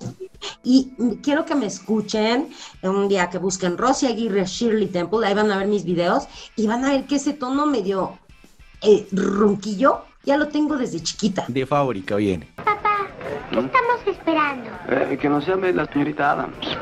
[0.63, 2.49] Y quiero que me escuchen
[2.81, 6.67] un día que busquen Rosy Aguirre, Shirley Temple, ahí van a ver mis videos y
[6.67, 8.17] van a ver que ese tono medio
[8.81, 11.45] eh, ronquillo ya lo tengo desde chiquita.
[11.47, 12.47] De fábrica viene.
[12.55, 14.69] ¿Qué estamos esperando?
[14.89, 16.77] Eh, que nos llame la señorita Adams.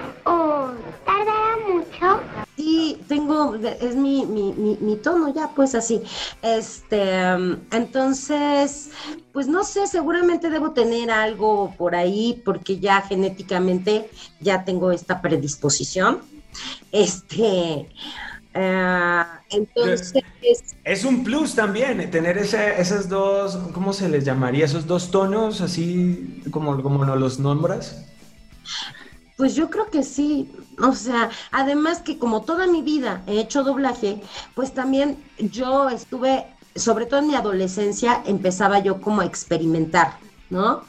[3.12, 6.02] Tengo, es mi, mi, mi, mi tono ya, pues así.
[6.42, 7.12] Este,
[7.72, 8.92] entonces,
[9.34, 14.10] pues no sé, seguramente debo tener algo por ahí porque ya genéticamente
[14.40, 16.22] ya tengo esta predisposición.
[16.94, 17.90] Este,
[18.56, 20.14] ah, entonces,
[20.86, 24.64] Es un plus también tener ese, esos dos, ¿cómo se les llamaría?
[24.64, 28.06] Esos dos tonos, así como, como nos los nombras.
[29.42, 33.64] Pues yo creo que sí, o sea, además que como toda mi vida he hecho
[33.64, 34.22] doblaje,
[34.54, 40.20] pues también yo estuve, sobre todo en mi adolescencia, empezaba yo como a experimentar,
[40.52, 40.84] ¿no?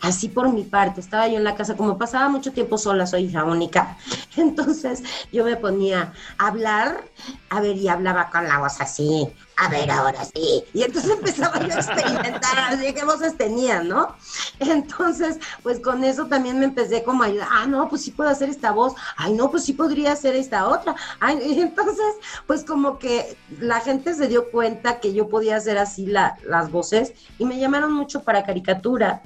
[0.00, 3.24] Así por mi parte, estaba yo en la casa, como pasaba mucho tiempo sola, soy
[3.24, 3.96] hija única,
[4.36, 7.02] entonces yo me ponía a hablar,
[7.50, 11.58] a ver, y hablaba con la voz así, a ver, ahora sí, y entonces empezaba
[11.66, 14.14] yo a experimentar, así qué voces tenía, ¿no?
[14.60, 18.30] Entonces, pues con eso también me empecé como a ayudar, ah, no, pues sí puedo
[18.30, 22.14] hacer esta voz, ay, no, pues sí podría hacer esta otra, ay, y entonces,
[22.46, 26.70] pues como que la gente se dio cuenta que yo podía hacer así la, las
[26.70, 29.22] voces y me llamaron mucho para caricatura.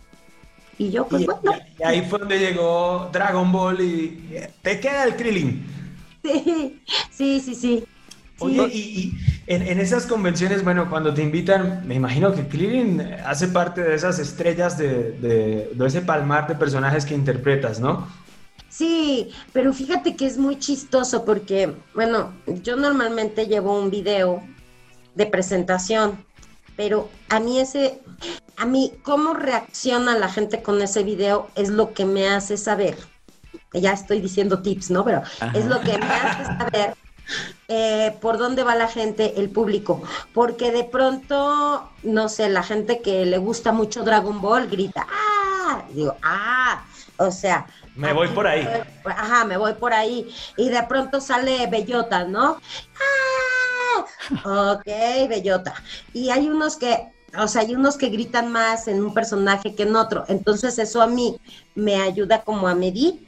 [0.83, 4.81] Y yo, pues Y, bueno, y ahí fue donde llegó Dragon Ball y eh, te
[4.81, 5.65] queda el Krillin.
[6.23, 7.85] sí, sí, sí, sí.
[8.39, 9.13] Oye, y, y
[9.47, 13.95] en, en esas convenciones, bueno, cuando te invitan, me imagino que Krillin hace parte de
[13.95, 18.09] esas estrellas de, de, de ese palmar de personajes que interpretas, ¿no?
[18.69, 24.43] Sí, pero fíjate que es muy chistoso porque, bueno, yo normalmente llevo un video
[25.15, 26.25] de presentación,
[26.77, 28.01] pero a mí ese,
[28.57, 32.97] a mí cómo reacciona la gente con ese video es lo que me hace saber.
[33.73, 35.05] Ya estoy diciendo tips, ¿no?
[35.05, 35.23] Pero
[35.55, 36.95] es lo que me hace saber
[37.69, 40.03] eh, por dónde va la gente, el público.
[40.35, 45.85] Porque de pronto, no sé, la gente que le gusta mucho Dragon Ball grita, ¡ah!
[45.91, 46.85] Y digo, ¡ah!
[47.17, 48.67] O sea, Me voy por ahí.
[49.05, 50.35] Ajá, me voy por ahí.
[50.57, 52.59] Y de pronto sale Bellota, ¿no?
[54.45, 54.87] Ok,
[55.29, 55.75] bellota.
[56.13, 56.99] Y hay unos que,
[57.39, 60.25] o sea, hay unos que gritan más en un personaje que en otro.
[60.29, 61.37] Entonces eso a mí
[61.75, 63.21] me ayuda como a medir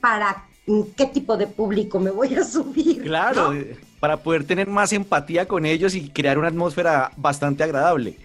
[0.00, 0.44] para
[0.96, 3.02] qué tipo de público me voy a subir.
[3.02, 3.58] Claro, ¿no?
[3.60, 8.18] eh, para poder tener más empatía con ellos y crear una atmósfera bastante agradable.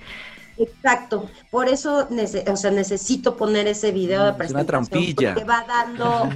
[0.58, 4.88] Exacto, por eso nece- o sea, necesito poner ese video de Mm, es una presentación.
[4.90, 5.34] trampilla.
[5.34, 6.30] Porque va dando,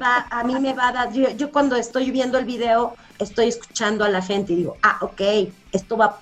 [0.00, 3.48] va- a mí me va a dar, yo, yo cuando estoy viendo el video, estoy
[3.48, 5.20] escuchando a la gente y digo, ah, ok,
[5.72, 6.20] esto va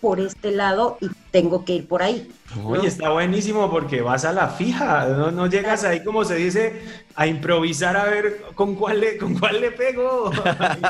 [0.00, 2.30] por este lado y tengo que ir por ahí.
[2.64, 6.82] Oye, está buenísimo porque vas a la fija, no, no llegas ahí como se dice
[7.16, 10.30] a improvisar a ver con cuál le, con cuál le pego.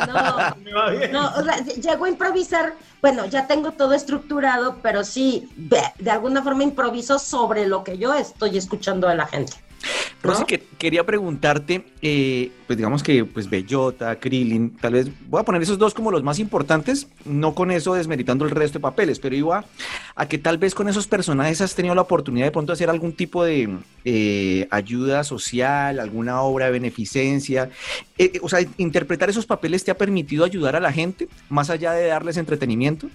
[0.07, 1.13] No, Me va bien.
[1.13, 6.11] No, o sea, llego a improvisar, bueno, ya tengo todo estructurado, pero sí, de, de
[6.11, 9.55] alguna forma improviso sobre lo que yo estoy escuchando de la gente.
[10.23, 10.31] ¿No?
[10.31, 15.45] Rosy, que, quería preguntarte, eh, pues digamos que pues Bellota, Krillin, tal vez voy a
[15.45, 19.19] poner esos dos como los más importantes, no con eso desmeritando el resto de papeles,
[19.19, 19.65] pero iba
[20.15, 23.13] a que tal vez con esos personajes has tenido la oportunidad de pronto hacer algún
[23.13, 27.25] tipo de eh, ayuda social, alguna obra de beneficencia,
[28.19, 31.71] Eh, eh, o sea, interpretar esos papeles te ha permitido ayudar a la gente, más
[31.71, 33.09] allá de darles entretenimiento.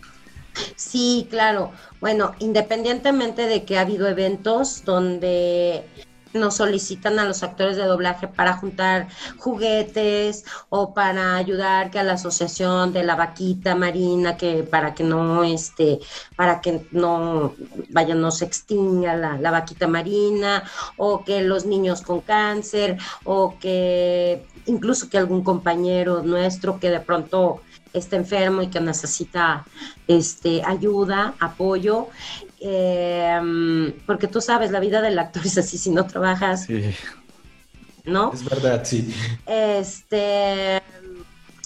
[0.75, 1.71] Sí, claro.
[2.01, 5.83] Bueno, independientemente de que ha habido eventos donde
[6.33, 9.07] nos solicitan a los actores de doblaje para juntar
[9.37, 15.03] juguetes o para ayudar que a la asociación de la vaquita marina que para que
[15.03, 15.99] no este
[16.35, 17.53] para que no
[17.89, 20.63] vaya no se extinga la, la vaquita marina
[20.97, 26.99] o que los niños con cáncer o que incluso que algún compañero nuestro que de
[26.99, 27.61] pronto
[27.93, 29.65] está enfermo y que necesita
[30.07, 32.07] este, ayuda, apoyo,
[32.61, 36.67] eh, porque tú sabes, la vida del actor es así, si no trabajas,
[38.05, 38.31] ¿no?
[38.33, 39.13] Es verdad, sí.
[39.45, 40.81] Este,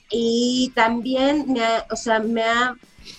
[0.10, 2.76] y también me ha, o sea, me ha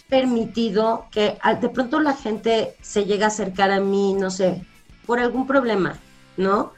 [0.08, 4.64] permitido que al- de pronto la gente se llega a acercar a mí, no sé,
[5.06, 5.98] por algún problema,
[6.36, 6.72] ¿no?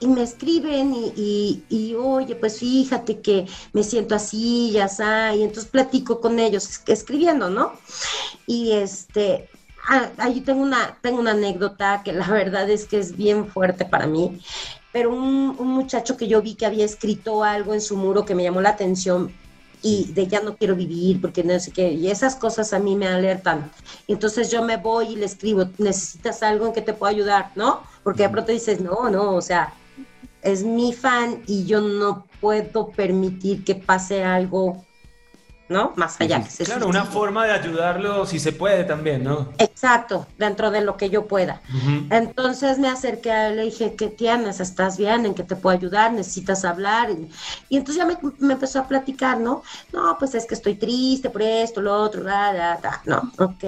[0.00, 5.34] Y me escriben y, y, y, oye, pues fíjate que me siento así, ya está,
[5.34, 7.72] y entonces platico con ellos, es- escribiendo, ¿no?
[8.46, 9.48] Y este,
[9.88, 13.84] ah, ahí tengo una, tengo una anécdota que la verdad es que es bien fuerte
[13.84, 14.40] para mí,
[14.92, 18.34] pero un, un muchacho que yo vi que había escrito algo en su muro que
[18.34, 19.32] me llamó la atención
[19.84, 22.96] y de ya no quiero vivir porque no sé qué, y esas cosas a mí
[22.96, 23.70] me alertan.
[24.08, 27.82] Entonces yo me voy y le escribo, necesitas algo en que te pueda ayudar, ¿no?
[28.02, 29.74] Porque de pronto dices, no, no, o sea,
[30.40, 34.84] es mi fan y yo no puedo permitir que pase algo,
[35.68, 35.92] ¿no?
[35.96, 39.52] Más allá que se Claro, una forma de ayudarlo si se puede también, ¿no?
[39.58, 41.62] Exacto, dentro de lo que yo pueda.
[42.10, 44.60] Entonces me acerqué a él, le dije, ¿qué tienes?
[44.60, 45.26] ¿Estás bien?
[45.26, 46.12] ¿En qué te puedo ayudar?
[46.12, 47.10] ¿Necesitas hablar?
[47.10, 47.30] Y,
[47.68, 49.62] y entonces ya me, me empezó a platicar, ¿no?
[49.92, 53.02] No, pues es que estoy triste por esto, lo otro, da, da, da.
[53.04, 53.64] No, ok.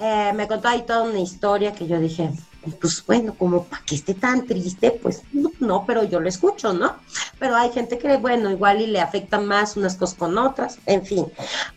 [0.00, 2.30] Eh, me contó ahí toda una historia que yo dije,
[2.70, 5.22] pues bueno, como para que esté tan triste, pues
[5.60, 6.94] no, pero yo lo escucho, ¿no?
[7.38, 11.04] Pero hay gente que, bueno, igual y le afectan más unas cosas con otras, en
[11.04, 11.26] fin,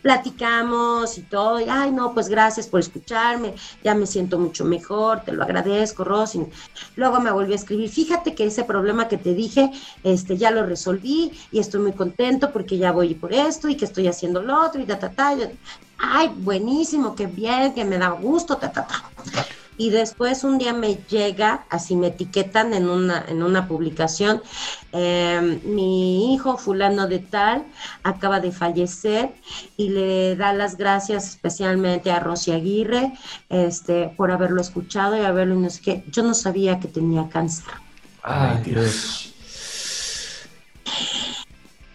[0.02, 5.22] platicamos y todo, y ay, no, pues gracias por escucharme, ya me siento mucho mejor,
[5.24, 6.44] te lo agradezco, Rosy.
[6.96, 9.70] Luego me volvió a escribir, fíjate que ese problema que te dije,
[10.02, 13.84] este, ya lo resolví y estoy muy contento porque ya voy por esto y que
[13.84, 15.36] estoy haciendo lo otro y ta, ta, ta.
[15.98, 19.04] Ay, buenísimo, qué bien, que me da gusto, ta, ta, ta.
[19.82, 24.40] Y después un día me llega, así me etiquetan en una, en una publicación,
[24.92, 27.64] eh, mi hijo fulano de tal
[28.04, 29.34] acaba de fallecer
[29.76, 33.12] y le da las gracias especialmente a Rosy Aguirre
[33.48, 36.04] este, por haberlo escuchado y haberlo, no sé qué.
[36.12, 37.64] Yo no sabía que tenía cáncer.
[38.22, 39.34] Ay, Dios.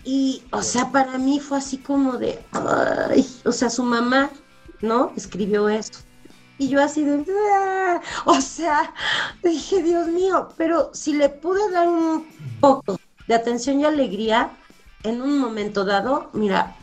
[0.04, 4.30] Y, o sea, para mí fue así como de, ay, o sea, su mamá,
[4.82, 5.14] ¿no?
[5.16, 6.07] Escribió eso.
[6.60, 8.94] Y yo así de, "Ah", o sea,
[9.44, 12.26] dije, Dios mío, pero si le pude dar un
[12.60, 12.98] poco
[13.28, 14.52] de atención y alegría
[15.04, 16.76] en un momento dado, mira,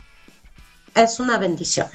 [0.95, 1.87] es una bendición,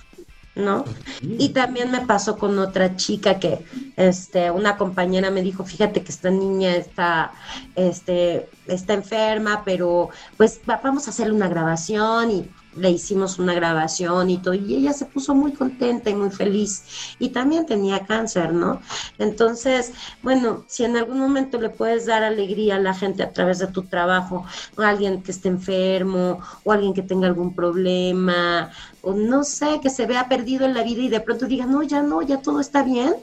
[0.55, 0.85] ¿no?
[1.23, 3.65] Y también me pasó con otra chica que,
[3.97, 7.33] este, una compañera me dijo, fíjate que esta niña está,
[7.77, 13.53] este, está enferma, pero pues va- vamos a hacerle una grabación y le hicimos una
[13.53, 18.07] grabación y todo, y ella se puso muy contenta y muy feliz, y también tenía
[18.07, 18.81] cáncer, ¿no?
[19.19, 19.93] Entonces,
[20.23, 23.67] bueno, si en algún momento le puedes dar alegría a la gente a través de
[23.67, 24.45] tu trabajo,
[24.77, 28.71] a alguien que esté enfermo, o alguien que tenga algún problema,
[29.03, 31.83] o no sé, que se vea perdido en la vida y de pronto diga, no,
[31.83, 33.15] ya no, ya todo está bien,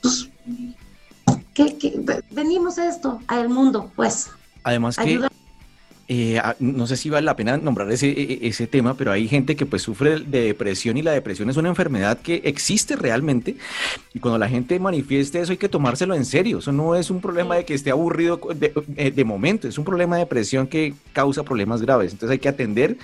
[0.00, 0.30] pues,
[1.52, 2.22] ¿qué, qué?
[2.30, 4.30] venimos a esto, al mundo, pues,
[4.64, 5.28] Además que ayuda.
[6.08, 9.28] eh, no sé si vale la pena nombrar ese, e- e- ese tema, pero hay
[9.28, 13.56] gente que pues sufre de depresión y la depresión es una enfermedad que existe realmente
[14.14, 16.58] y cuando la gente manifieste eso hay que tomárselo en serio.
[16.58, 19.84] Eso no es un problema de que esté aburrido de, eh, de momento, es un
[19.84, 22.12] problema de depresión que causa problemas graves.
[22.12, 22.96] Entonces hay que atender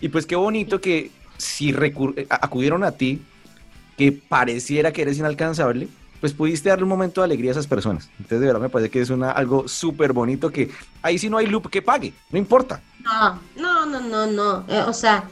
[0.00, 3.20] y pues qué bonito que si eh, acudieron a ti,
[3.98, 5.88] que pareciera que eres inalcanzable,
[6.22, 8.08] pues pudiste darle un momento de alegría a esas personas.
[8.12, 10.70] Entonces, de verdad me parece que es una, algo súper bonito que
[11.02, 12.80] ahí sí no hay loop que pague, no importa.
[13.02, 14.64] No, no, no, no, no.
[14.68, 15.24] Eh, o sea,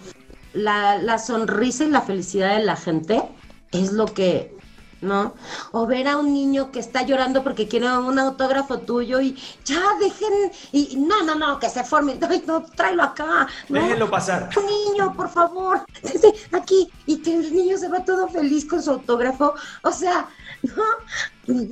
[0.53, 3.23] la, la sonrisa y la felicidad de la gente
[3.71, 4.53] es lo que,
[5.01, 5.35] ¿no?
[5.73, 9.35] O ver a un niño que está llorando porque quiere un autógrafo tuyo y
[9.65, 13.49] ya dejen, y no, no, no, que se forme, no, tráelo acá.
[13.69, 13.81] ¿no?
[13.81, 14.51] Déjenlo pasar.
[14.57, 15.85] Un niño, por favor,
[16.53, 19.55] aquí, y que el niño se va todo feliz con su autógrafo.
[19.83, 20.29] O sea,
[20.63, 20.85] ¿no?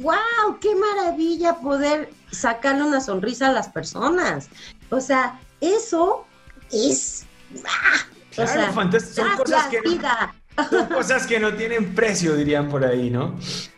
[0.03, 0.59] ¡Wow!
[0.61, 4.49] ¡Qué maravilla poder sacarle una sonrisa a las personas!
[4.91, 6.25] O sea, eso
[6.73, 7.27] es.
[7.67, 8.07] ¡ah!
[8.31, 9.27] O Claro, sea, fantástico.
[9.27, 10.35] Son cosas que- vida.
[10.71, 13.35] Son cosas que no tienen precio, dirían por ahí, ¿no?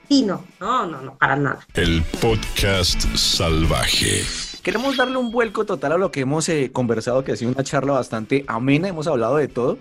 [0.09, 1.67] Sí, no, no, no, no, para nada.
[1.75, 4.23] El podcast salvaje.
[4.63, 7.65] Queremos darle un vuelco total a lo que hemos eh, conversado, que ha sido una
[7.65, 9.79] charla bastante amena, hemos hablado de todo.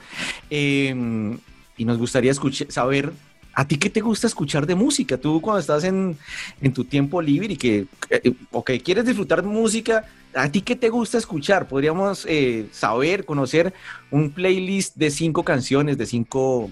[0.50, 1.38] Eh,
[1.80, 3.14] y nos gustaría escuchar, saber,
[3.54, 5.18] ¿a ti qué te gusta escuchar de música?
[5.18, 6.18] Tú cuando estás en,
[6.62, 10.76] en tu tiempo libre y que, eh, ok, quieres disfrutar de música, ¿a ti qué
[10.76, 11.68] te gusta escuchar?
[11.68, 13.74] Podríamos eh, saber, conocer
[14.12, 16.70] un playlist de cinco canciones, de cinco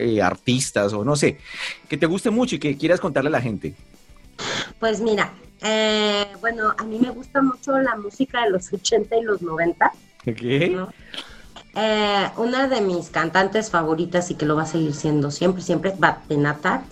[0.00, 1.38] eh, artistas o no sé,
[1.88, 3.74] que te guste mucho y que quieras contarle a la gente.
[4.78, 5.32] Pues mira,
[5.62, 9.92] eh, bueno, a mí me gusta mucho la música de los 80 y los 90.
[10.26, 10.42] Ok.
[10.70, 10.88] ¿no?
[11.74, 15.90] Eh, una de mis cantantes favoritas y que lo va a seguir siendo siempre, siempre
[15.90, 16.82] es Batenata.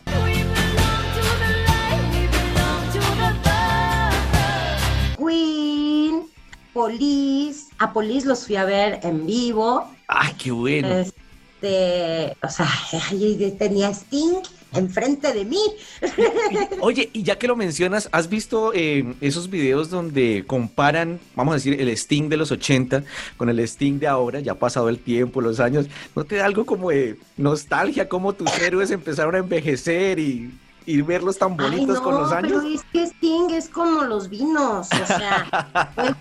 [5.19, 6.27] Queen,
[6.73, 9.91] Police, a Police los fui a ver en vivo.
[10.07, 10.89] ¡Ay, qué bueno!
[10.89, 11.28] Este,
[11.63, 12.69] o sea,
[13.59, 14.43] tenía Sting
[14.75, 15.61] enfrente de mí.
[16.81, 21.55] Oye, y ya que lo mencionas, ¿has visto eh, esos videos donde comparan, vamos a
[21.57, 23.05] decir, el Sting de los 80
[23.37, 24.41] con el Sting de ahora?
[24.41, 25.87] Ya ha pasado el tiempo, los años.
[26.15, 30.51] ¿No te da algo como de nostalgia, cómo tus héroes empezaron a envejecer y,
[30.91, 32.63] y verlos tan bonitos Ay, con los años?
[32.63, 35.47] Pero es que Sting es como los vinos, o sea,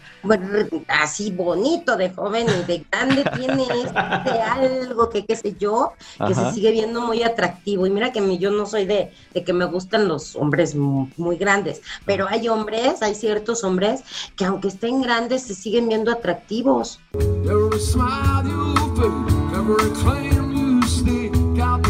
[0.24, 0.46] bueno,
[0.90, 3.98] así bonito de joven y de grande tiene este
[4.42, 6.50] algo que qué sé yo, que Ajá.
[6.50, 7.88] se sigue viendo muy atractivo.
[7.88, 11.08] Y mira que mi- yo no soy de, de que me gustan los hombres mu-
[11.16, 14.02] muy grandes, pero hay hombres, hay ciertos hombres
[14.36, 17.00] que aunque estén grandes se siguen viendo atractivos.
[17.14, 21.82] Every smile you fake, every claim you stake, got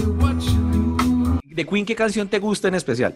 [1.58, 3.16] ¿De Queen qué canción te gusta en especial?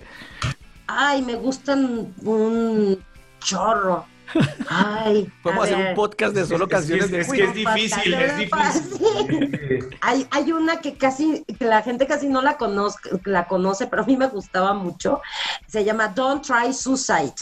[0.88, 3.00] Ay, me gustan un
[3.40, 4.08] chorro.
[4.68, 7.50] Ay, Podemos a hacer un podcast de solo Es canciones de es que Queen.
[7.50, 9.90] es difícil, es difícil.
[10.02, 14.02] Hay, hay una que casi, que la gente casi no la conozca, la conoce, pero
[14.02, 15.22] a mí me gustaba mucho.
[15.68, 17.36] Se llama Don't Try Suicide.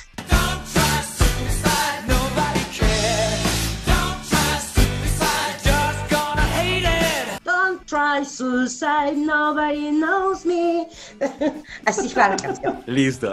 [7.89, 10.87] Try suicide, nobody knows me.
[11.85, 12.83] Así va la canción.
[12.85, 13.31] Listo.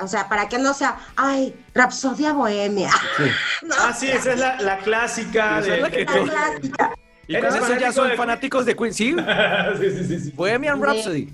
[0.00, 2.90] O sea, para que no sea, ay, Rapsodia Bohemia.
[3.62, 6.94] No, Ah, sí, esa es la, la clásica Esa de, es la que la clásica.
[7.26, 9.16] Y ¿Eres con eso ya son de- fanáticos de Queen, ¿sí?
[9.80, 10.30] sí, sí, sí, sí.
[10.32, 11.32] Bohemian Rhapsody.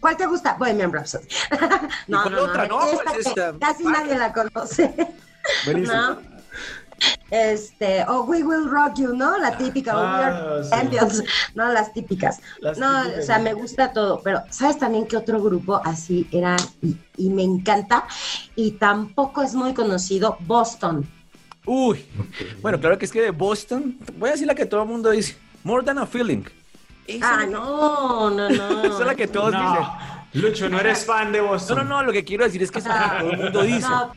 [0.00, 0.54] ¿Cuál te gusta?
[0.54, 1.26] Bohemian Rhapsody.
[2.08, 2.66] No, no, no, otra?
[2.66, 3.52] No, esta pues esta.
[3.60, 4.94] Casi nadie la conoce.
[5.66, 5.94] Buenísimo.
[5.94, 6.33] ¿No?
[7.30, 9.38] Este, o We Will Rock You, ¿no?
[9.38, 10.70] La típica, o We Ah, Are sí.
[10.70, 12.40] Champions, no, las típicas.
[12.60, 13.22] Las no, típicas.
[13.22, 17.30] o sea, me gusta todo, pero ¿sabes también qué otro grupo así era y, y
[17.30, 18.04] me encanta?
[18.54, 21.08] Y tampoco es muy conocido, Boston.
[21.66, 22.04] Uy,
[22.60, 25.10] bueno, claro que es que de Boston, voy a decir la que todo el mundo
[25.10, 26.44] dice, More Than a Feeling.
[27.06, 28.84] Esa Ah, no, no, no.
[28.84, 29.64] Esa es la que todos dicen.
[29.64, 29.98] No,
[30.34, 31.78] Lucho, no eres fan de No, Boston.
[31.78, 33.88] no, no, lo que quiero decir es que es la que todo el mundo dice.
[33.88, 34.12] No,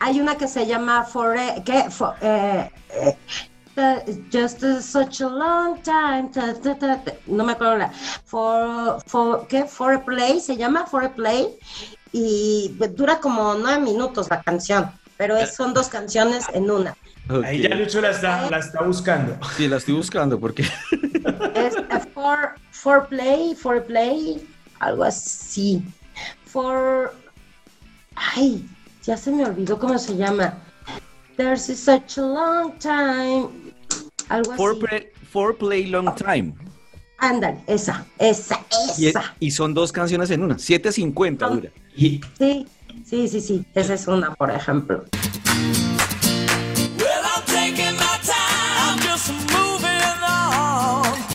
[0.00, 1.90] hay una que se llama For, ¿qué?
[1.90, 3.16] For, eh, eh,
[3.76, 6.30] uh, just such a long time.
[6.32, 7.12] ta, ta, ta, ta.
[7.26, 7.90] no me acuerdo la.
[8.24, 9.64] For, for, ¿qué?
[9.64, 11.58] For a play se llama For a play
[12.12, 16.96] y dura como nueve minutos la canción, pero es- son dos canciones en una.
[17.44, 19.36] Ahí ya Lucho la está, la está buscando.
[19.56, 20.62] Sí, la estoy buscando porque
[21.54, 24.46] Es a for, for play, for play,
[24.78, 25.82] algo así.
[26.44, 27.12] For.
[28.14, 28.64] Ay,
[29.06, 30.58] ya se me olvidó cómo se llama.
[31.36, 33.48] There's such a long time.
[34.28, 34.56] Algo así.
[34.56, 36.54] Foreplay, foreplay long time.
[37.18, 38.60] Ándale, esa, esa,
[38.98, 39.34] esa.
[39.38, 41.70] Y, y, son dos canciones en una, 7.50 dura.
[41.96, 42.20] Sí,
[43.04, 45.04] sí, sí, sí, esa es una, por ejemplo.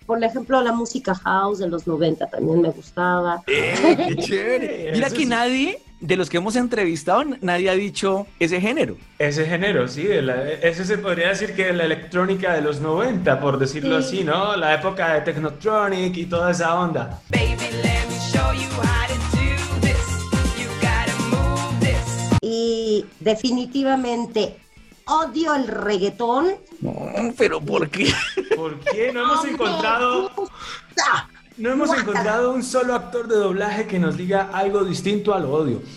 [0.05, 3.41] por ejemplo, la música house de los 90 también me gustaba.
[3.47, 4.91] Eh, qué chévere.
[4.93, 8.97] Mira que nadie de los que hemos entrevistado, nadie ha dicho ese género.
[9.19, 13.39] Ese género, sí, de la- ese se podría decir que la electrónica de los 90,
[13.39, 14.07] por decirlo Sí.
[14.17, 14.55] así, ¿no?
[14.57, 17.21] La época de Technotronic y toda esa onda.
[22.41, 24.57] Y definitivamente
[25.05, 26.47] odio el reggaetón.
[26.81, 26.93] No,
[27.37, 28.11] pero ¿por qué?
[28.55, 31.29] ¿Por qué no hemos No me encontrado, gusta.
[31.61, 32.09] No hemos Guácala.
[32.11, 35.81] encontrado un solo actor de doblaje que nos diga algo distinto al odio?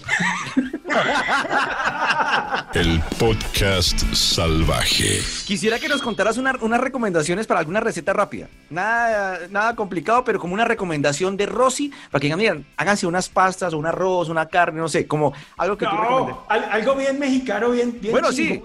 [2.74, 5.20] El podcast salvaje.
[5.46, 8.48] Quisiera que nos contaras una- unas recomendaciones para alguna receta rápida.
[8.70, 13.28] Nada, nada complicado, pero como una recomendación de Rosy, para que digan, miren, háganse unas
[13.28, 16.34] pastas o un arroz, una carne, no sé, como algo que tú recomiendes.
[16.36, 18.60] No, al- algo bien mexicano, bien, bien Bueno, sí.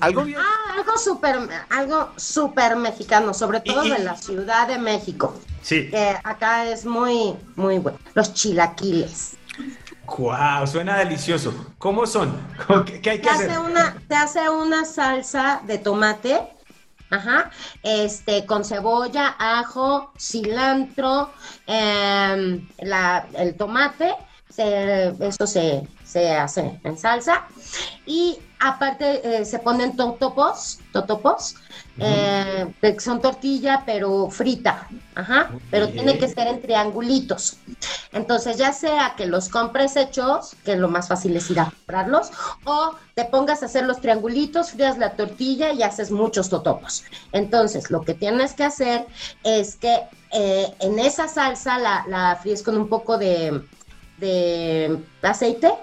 [0.00, 0.40] Algo bien.
[0.40, 1.38] Ah, algo súper,
[1.70, 5.90] algo súper mexicano, sobre todo Y- y- de la Ciudad de México, Sí.
[5.90, 7.98] que acá es muy, muy bueno.
[8.14, 9.36] Los chilaquiles.
[10.18, 11.54] Wow, suena delicioso.
[11.78, 12.36] ¿Cómo son?
[12.66, 13.50] ¿Cómo- ¿Qué, qué hay Te que hacer?
[13.50, 16.40] hace una, te hace una salsa de tomate,
[17.10, 17.50] ajá,
[17.82, 21.30] este, con cebolla, ajo, cilantro,
[21.66, 24.12] em, la- el tomate,
[24.50, 27.46] se- eso se, se hace en salsa.
[28.04, 31.56] Y aparte eh, se ponen totopos, totopos,
[31.98, 37.56] eh, que son tortilla pero frita, ajá, pero tiene que ser en triangulitos.
[38.12, 42.30] Entonces, ya sea que los compres hechos, que lo más fácil es ir a comprarlos,
[42.64, 47.04] o te pongas a hacer los triangulitos, frías la tortilla y haces muchos totopos.
[47.32, 49.06] Entonces, lo que tienes que hacer
[49.44, 53.62] es que eh, en esa salsa la, la fríes con un poco de,
[54.18, 55.74] de aceite,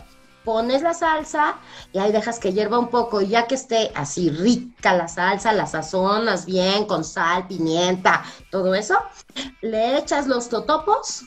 [0.49, 1.57] pones la salsa
[1.93, 5.53] y ahí dejas que hierva un poco y ya que esté así rica la salsa,
[5.53, 8.97] la sazonas bien con sal, pimienta, todo eso,
[9.61, 11.25] le echas los totopos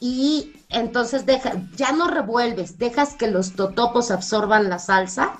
[0.00, 5.38] y entonces deja, ya no revuelves, dejas que los totopos absorban la salsa,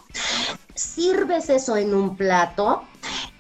[0.77, 2.85] sirves eso en un plato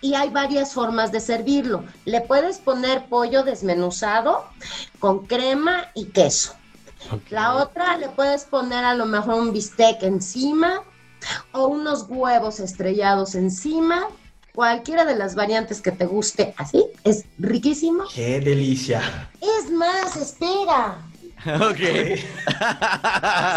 [0.01, 1.85] y hay varias formas de servirlo.
[2.05, 4.45] Le puedes poner pollo desmenuzado
[4.99, 6.57] con crema y queso.
[7.31, 10.83] La otra le puedes poner a lo mejor un bistec encima
[11.53, 14.07] o unos huevos estrellados encima.
[14.55, 18.05] Cualquiera de las variantes que te guste así es riquísimo.
[18.15, 19.29] ¡Qué delicia!
[19.41, 20.99] Es más, espera.
[21.47, 21.77] Ok.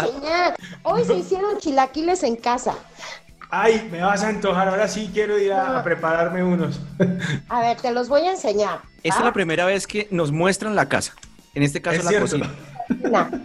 [0.04, 2.74] Señor, hoy se hicieron chilaquiles en casa.
[3.50, 4.68] ¡Ay, me vas a antojar!
[4.68, 6.80] Ahora sí quiero ir a, a prepararme unos.
[7.48, 8.80] A ver, te los voy a enseñar.
[9.02, 9.24] Esta es ¿ah?
[9.24, 11.14] la primera vez que nos muestran la casa.
[11.54, 12.26] En este caso, Es la cierto.
[12.26, 12.50] cocina.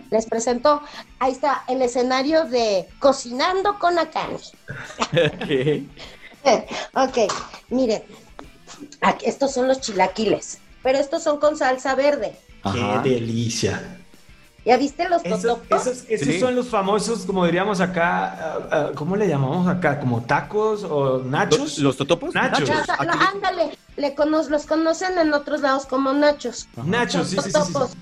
[0.09, 0.81] Les presento,
[1.19, 4.35] ahí está el escenario de Cocinando con Akane.
[5.01, 5.83] Ok.
[6.95, 7.17] ok,
[7.69, 8.03] miren,
[9.01, 12.35] aquí, estos son los chilaquiles, pero estos son con salsa verde.
[12.63, 13.01] Ajá.
[13.03, 13.99] ¡Qué delicia!
[14.65, 15.87] ¿Ya viste los Esos, totopos?
[15.87, 16.39] esos- esos Sí.
[16.39, 19.99] son los famosos, como diríamos acá, ah, ah, ¿cómo le llamamos acá?
[19.99, 21.59] ¿Como tacos o nachos?
[21.59, 22.33] ¿Los, los totopos?
[22.33, 22.69] Nachos.
[22.69, 26.69] Aquí- lo- ándale, le cono- los conocen en otros lados como nachos.
[26.85, 27.97] Nachos, sí, Los sí, sí, sí.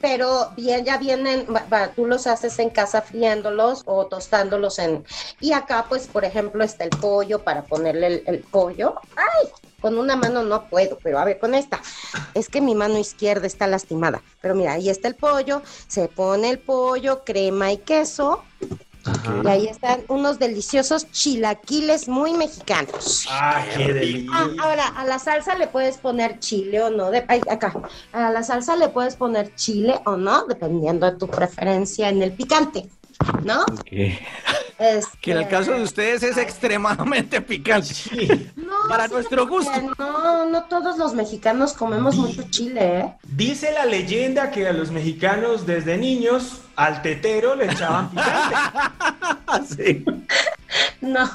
[0.00, 1.46] Pero bien, ya vienen,
[1.94, 5.04] tú los haces en casa friéndolos o tostándolos en...
[5.40, 8.94] Y acá, pues, por ejemplo, está el pollo para ponerle el, el pollo.
[9.16, 9.50] ¡Ay!
[9.80, 11.80] Con una mano no puedo, pero a ver, con esta.
[12.34, 14.22] Es que mi mano izquierda está lastimada.
[14.40, 18.42] Pero mira, ahí está el pollo, se pone el pollo, crema y queso.
[19.44, 23.24] Y ahí están unos deliciosos chilaquiles muy mexicanos.
[23.30, 24.30] ¡Ah, qué delicia!
[24.32, 27.10] Ah, ahora, a la salsa le puedes poner chile o no.
[27.10, 27.74] De, ay, acá.
[28.12, 32.32] A la salsa le puedes poner chile o no, dependiendo de tu preferencia en el
[32.34, 32.90] picante,
[33.44, 33.64] ¿no?
[34.78, 37.92] Este, Que en el caso de ustedes es extremadamente picante.
[38.56, 39.70] no, para sí, nuestro gusto.
[39.98, 43.14] No, no todos los mexicanos comemos mucho chile, ¿eh?
[43.24, 48.56] Dice la leyenda que a los mexicanos desde niños al tetero le echaban picante.
[49.76, 50.04] Sí.
[51.00, 51.28] No.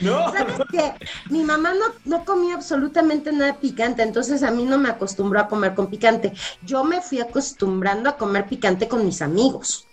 [0.00, 0.32] ¿No?
[0.32, 0.92] ¿Sabes qué?
[1.30, 5.48] Mi mamá no, no comía absolutamente nada picante, entonces a mí no me acostumbró a
[5.48, 6.32] comer con picante.
[6.62, 9.85] Yo me fui acostumbrando a comer picante con mis amigos.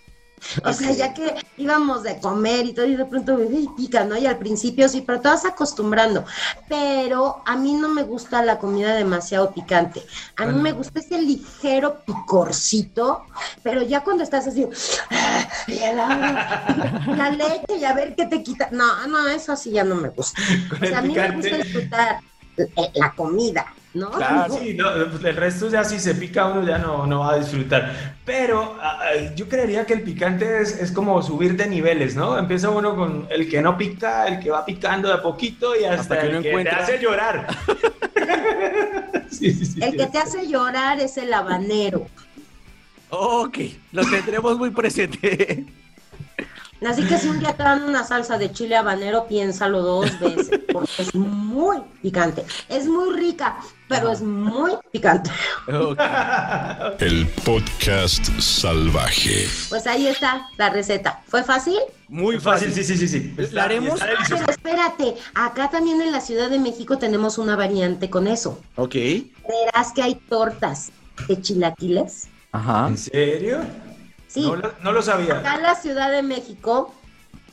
[0.64, 4.16] O sea, ya que íbamos de comer y todo, y de pronto "Ay, pica, ¿no?
[4.16, 6.24] Y al principio sí, pero te vas acostumbrando.
[6.68, 10.02] Pero a mí no me gusta la comida demasiado picante.
[10.36, 13.24] A mí me gusta ese ligero picorcito,
[13.62, 14.66] pero ya cuando estás así,
[17.16, 18.68] la leche y a ver qué te quita.
[18.70, 20.40] No, no, eso sí ya no me gusta.
[20.82, 22.18] O sea, a mí me gusta disfrutar
[22.94, 24.10] la comida, ¿no?
[24.10, 27.38] Claro, sí, no, el resto ya si se pica uno ya no, no va a
[27.38, 28.14] disfrutar.
[28.24, 32.36] Pero ah, ah, yo creería que el picante es, es como subir de niveles, ¿no?
[32.36, 35.84] Empieza uno con el que no pica, el que va picando de a poquito y
[35.84, 37.46] hasta, Hasta que el que encuentra- te hace llorar.
[39.30, 42.06] Sí, sí, sí, El que te hace llorar es el habanero.
[43.10, 43.58] Ok,
[43.92, 45.66] lo tendremos muy presente.
[46.86, 50.60] Así que si un día te dan una salsa de chile habanero, piénsalo dos veces,
[50.72, 52.44] porque es muy picante.
[52.68, 53.56] Es muy rica,
[53.88, 55.30] pero es muy picante.
[56.98, 59.46] El podcast salvaje.
[59.68, 61.22] Pues ahí está la receta.
[61.28, 61.78] ¿Fue fácil?
[62.08, 63.34] Muy Fácil, sí, sí, sí, sí.
[63.52, 63.98] ¿La haremos?
[64.28, 68.60] Pero espérate, acá también en la Ciudad de México tenemos una variante con eso.
[68.76, 68.94] Ok.
[68.94, 70.92] Verás que hay tortas
[71.28, 72.28] de chilaquiles.
[72.52, 72.88] Ajá.
[72.88, 73.60] ¿En serio?
[74.34, 75.38] Sí, No, lo, no lo sabía.
[75.38, 76.92] acá en la Ciudad de México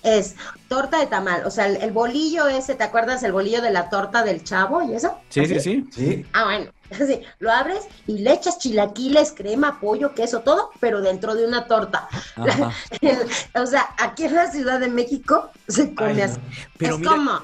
[0.01, 0.35] es
[0.67, 1.45] torta de tamal.
[1.45, 4.81] O sea, el, el bolillo ese, ¿te acuerdas el bolillo de la torta del chavo
[4.81, 5.15] y eso?
[5.29, 5.61] Sí, sí, ¿Así?
[5.61, 5.89] sí.
[5.91, 6.25] Sí.
[6.33, 11.35] Ah, bueno, así, lo abres y le echas chilaquiles, crema, pollo, queso, todo, pero dentro
[11.35, 12.07] de una torta.
[13.53, 16.39] O sea, aquí en la Ciudad de México se come Ay, así.
[16.79, 17.41] Pero es mira- como,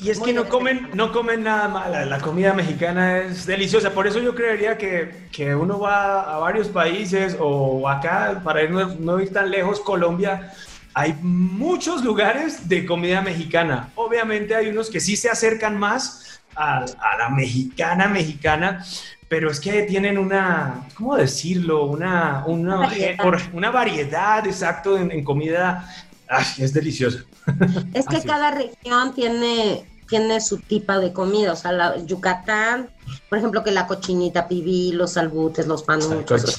[0.00, 2.08] Y es Muy que no comen, no comen nada mal.
[2.08, 3.90] La, comida mexicana es deliciosa.
[3.92, 9.00] Por eso yo creería que, que uno va a varios países o acá, para irnos,
[9.00, 10.52] no ir tan lejos, Colombia,
[10.94, 13.88] hay muchos lugares de comida mexicana.
[13.96, 18.84] Obviamente hay unos que sí se acercan más a, a la mexicana mexicana,
[19.28, 21.86] pero es que tienen una, ¿cómo decirlo?
[21.86, 23.16] Una, una, Variedad.
[23.24, 25.92] por- una variedad, exacto, en, en comida.
[26.28, 27.24] Ay, es deliciosa.
[27.94, 28.32] Es que Así es.
[28.32, 31.52] cada región tiene, tiene su tipo de comida.
[31.52, 32.90] O sea, la, Yucatán,
[33.28, 36.58] por ejemplo, que la cochinita pibil, los albutes, los panuchos.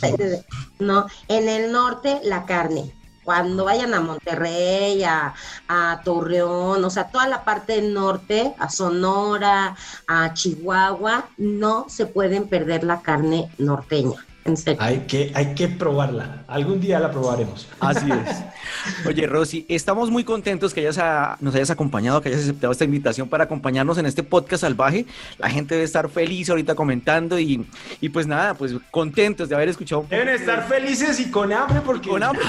[0.80, 1.08] ¿no?
[1.28, 2.94] En el norte, la carne.
[3.24, 5.36] Cuando vayan a Monterrey, a,
[5.68, 9.76] a Torreón, o sea, toda la parte del norte, a Sonora,
[10.08, 14.26] a Chihuahua, no se pueden perder la carne norteña.
[14.50, 14.82] En serio.
[14.82, 16.43] Hay que, hay que probarla.
[16.47, 17.68] Algún día la probaremos.
[17.80, 19.06] Así es.
[19.06, 22.84] Oye, Rosy, estamos muy contentos que hayas a- nos hayas acompañado, que hayas aceptado esta
[22.86, 25.06] invitación para acompañarnos en este podcast salvaje.
[25.38, 27.66] La gente debe estar feliz ahorita comentando y,
[28.02, 32.10] y pues nada, pues contentos de haber escuchado Deben estar felices y con hambre porque
[32.10, 32.43] con hambre.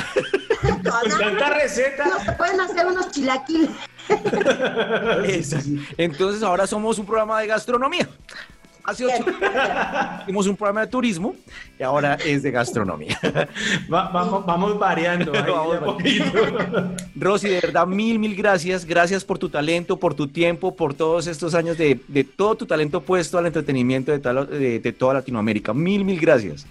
[0.62, 2.05] con tanta receta.
[2.07, 3.70] No se pueden hacer unos chilaquiles.
[5.96, 8.09] Entonces ahora somos un programa de gastronomía.
[8.85, 9.24] Hace ocho
[10.22, 11.35] hicimos un programa de turismo
[11.78, 13.18] y ahora es de gastronomía.
[13.93, 15.33] Va- vamos, vamos variando.
[15.35, 16.24] ahí Vamos poquito.
[17.16, 18.85] Rosy, de verdad, mil, mil gracias.
[18.85, 22.66] Gracias por tu talento, por tu tiempo, por todos estos años de, de todo tu
[22.66, 25.72] talento puesto al entretenimiento de, toda- de- de toda Latinoamérica.
[25.74, 26.66] Mil, mil gracias.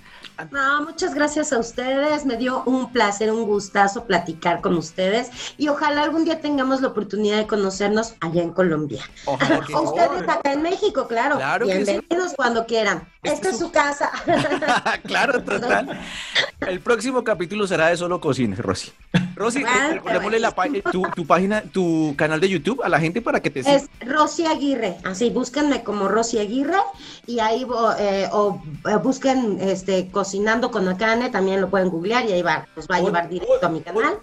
[0.52, 2.26] No, muchas gracias a ustedes.
[2.26, 6.90] Me dio un placer, un gustazo platicar con ustedes y ojalá algún día tengamos la
[6.90, 9.04] oportunidad de conocernos allá en Colombia.
[9.26, 11.38] Ojalá que ustedes acá en México, claro.
[11.38, 11.92] Claro que sí.
[11.92, 13.08] Bienvenidos cuando quieran.
[13.24, 14.12] Este Esta es es su- su casa.
[15.06, 16.00] claro, total.
[16.62, 18.92] El próximo capítulo será de solo cocina, Rosy.
[19.40, 23.22] Rosy, eh, recordémosle la pa- tu, tu página, tu canal de YouTube a la gente
[23.22, 23.78] para que te siga.
[23.78, 26.78] Es Rosy Aguirre, así búsquenme como Rosy Aguirre
[27.26, 27.66] y ahí
[28.00, 32.68] eh, o eh, busquen este cocinando con Akane, también lo pueden googlear y ahí va,
[32.76, 34.20] los va a llevar directo a mi canal.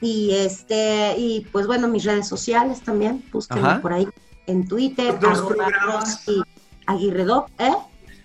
[0.00, 3.80] Y este, y pues bueno, mis redes sociales también, búsquenme Ajá.
[3.82, 4.08] por ahí
[4.46, 6.24] en Twitter, Dos programas.
[6.26, 6.42] Rosy
[6.86, 7.70] Aguirre Do, ¿eh?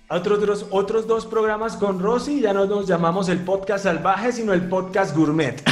[0.09, 4.53] Otros, dos- otros dos programas con Rosy, ya no nos llamamos el podcast salvaje, sino
[4.53, 5.61] el podcast gourmet.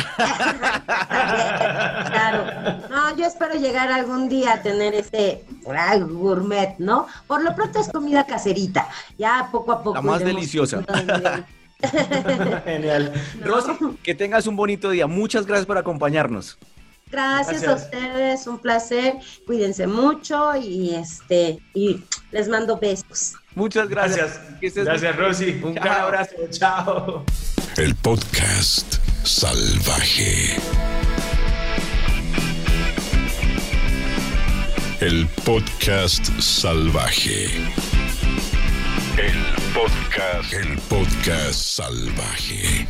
[1.26, 2.82] Claro.
[2.90, 5.44] No, yo espero llegar algún día a tener ese
[6.10, 7.08] gourmet, ¿no?
[7.28, 8.88] Por lo pronto es comida caserita.
[9.18, 9.96] Ya poco a poco.
[9.96, 10.84] La más deliciosa.
[12.66, 13.14] Genial.
[13.44, 13.72] Rosy,
[14.04, 15.08] que tengas un bonito día.
[15.08, 16.58] Muchas gracias por acompañarnos.
[17.12, 17.84] Gracias, a Gracias.
[17.86, 19.16] ustedes, un placer.
[19.46, 23.36] Cuídense mucho y este y les mando besos.
[23.56, 24.40] Muchas gracias.
[24.62, 24.86] Gracias.
[24.86, 25.62] Gracias, Rosy.
[25.64, 26.36] Un gran abrazo.
[26.52, 27.26] Chao.
[27.78, 30.58] El podcast salvaje.
[35.00, 37.46] El podcast salvaje.
[39.18, 40.54] El podcast.
[40.54, 42.88] El podcast salvaje.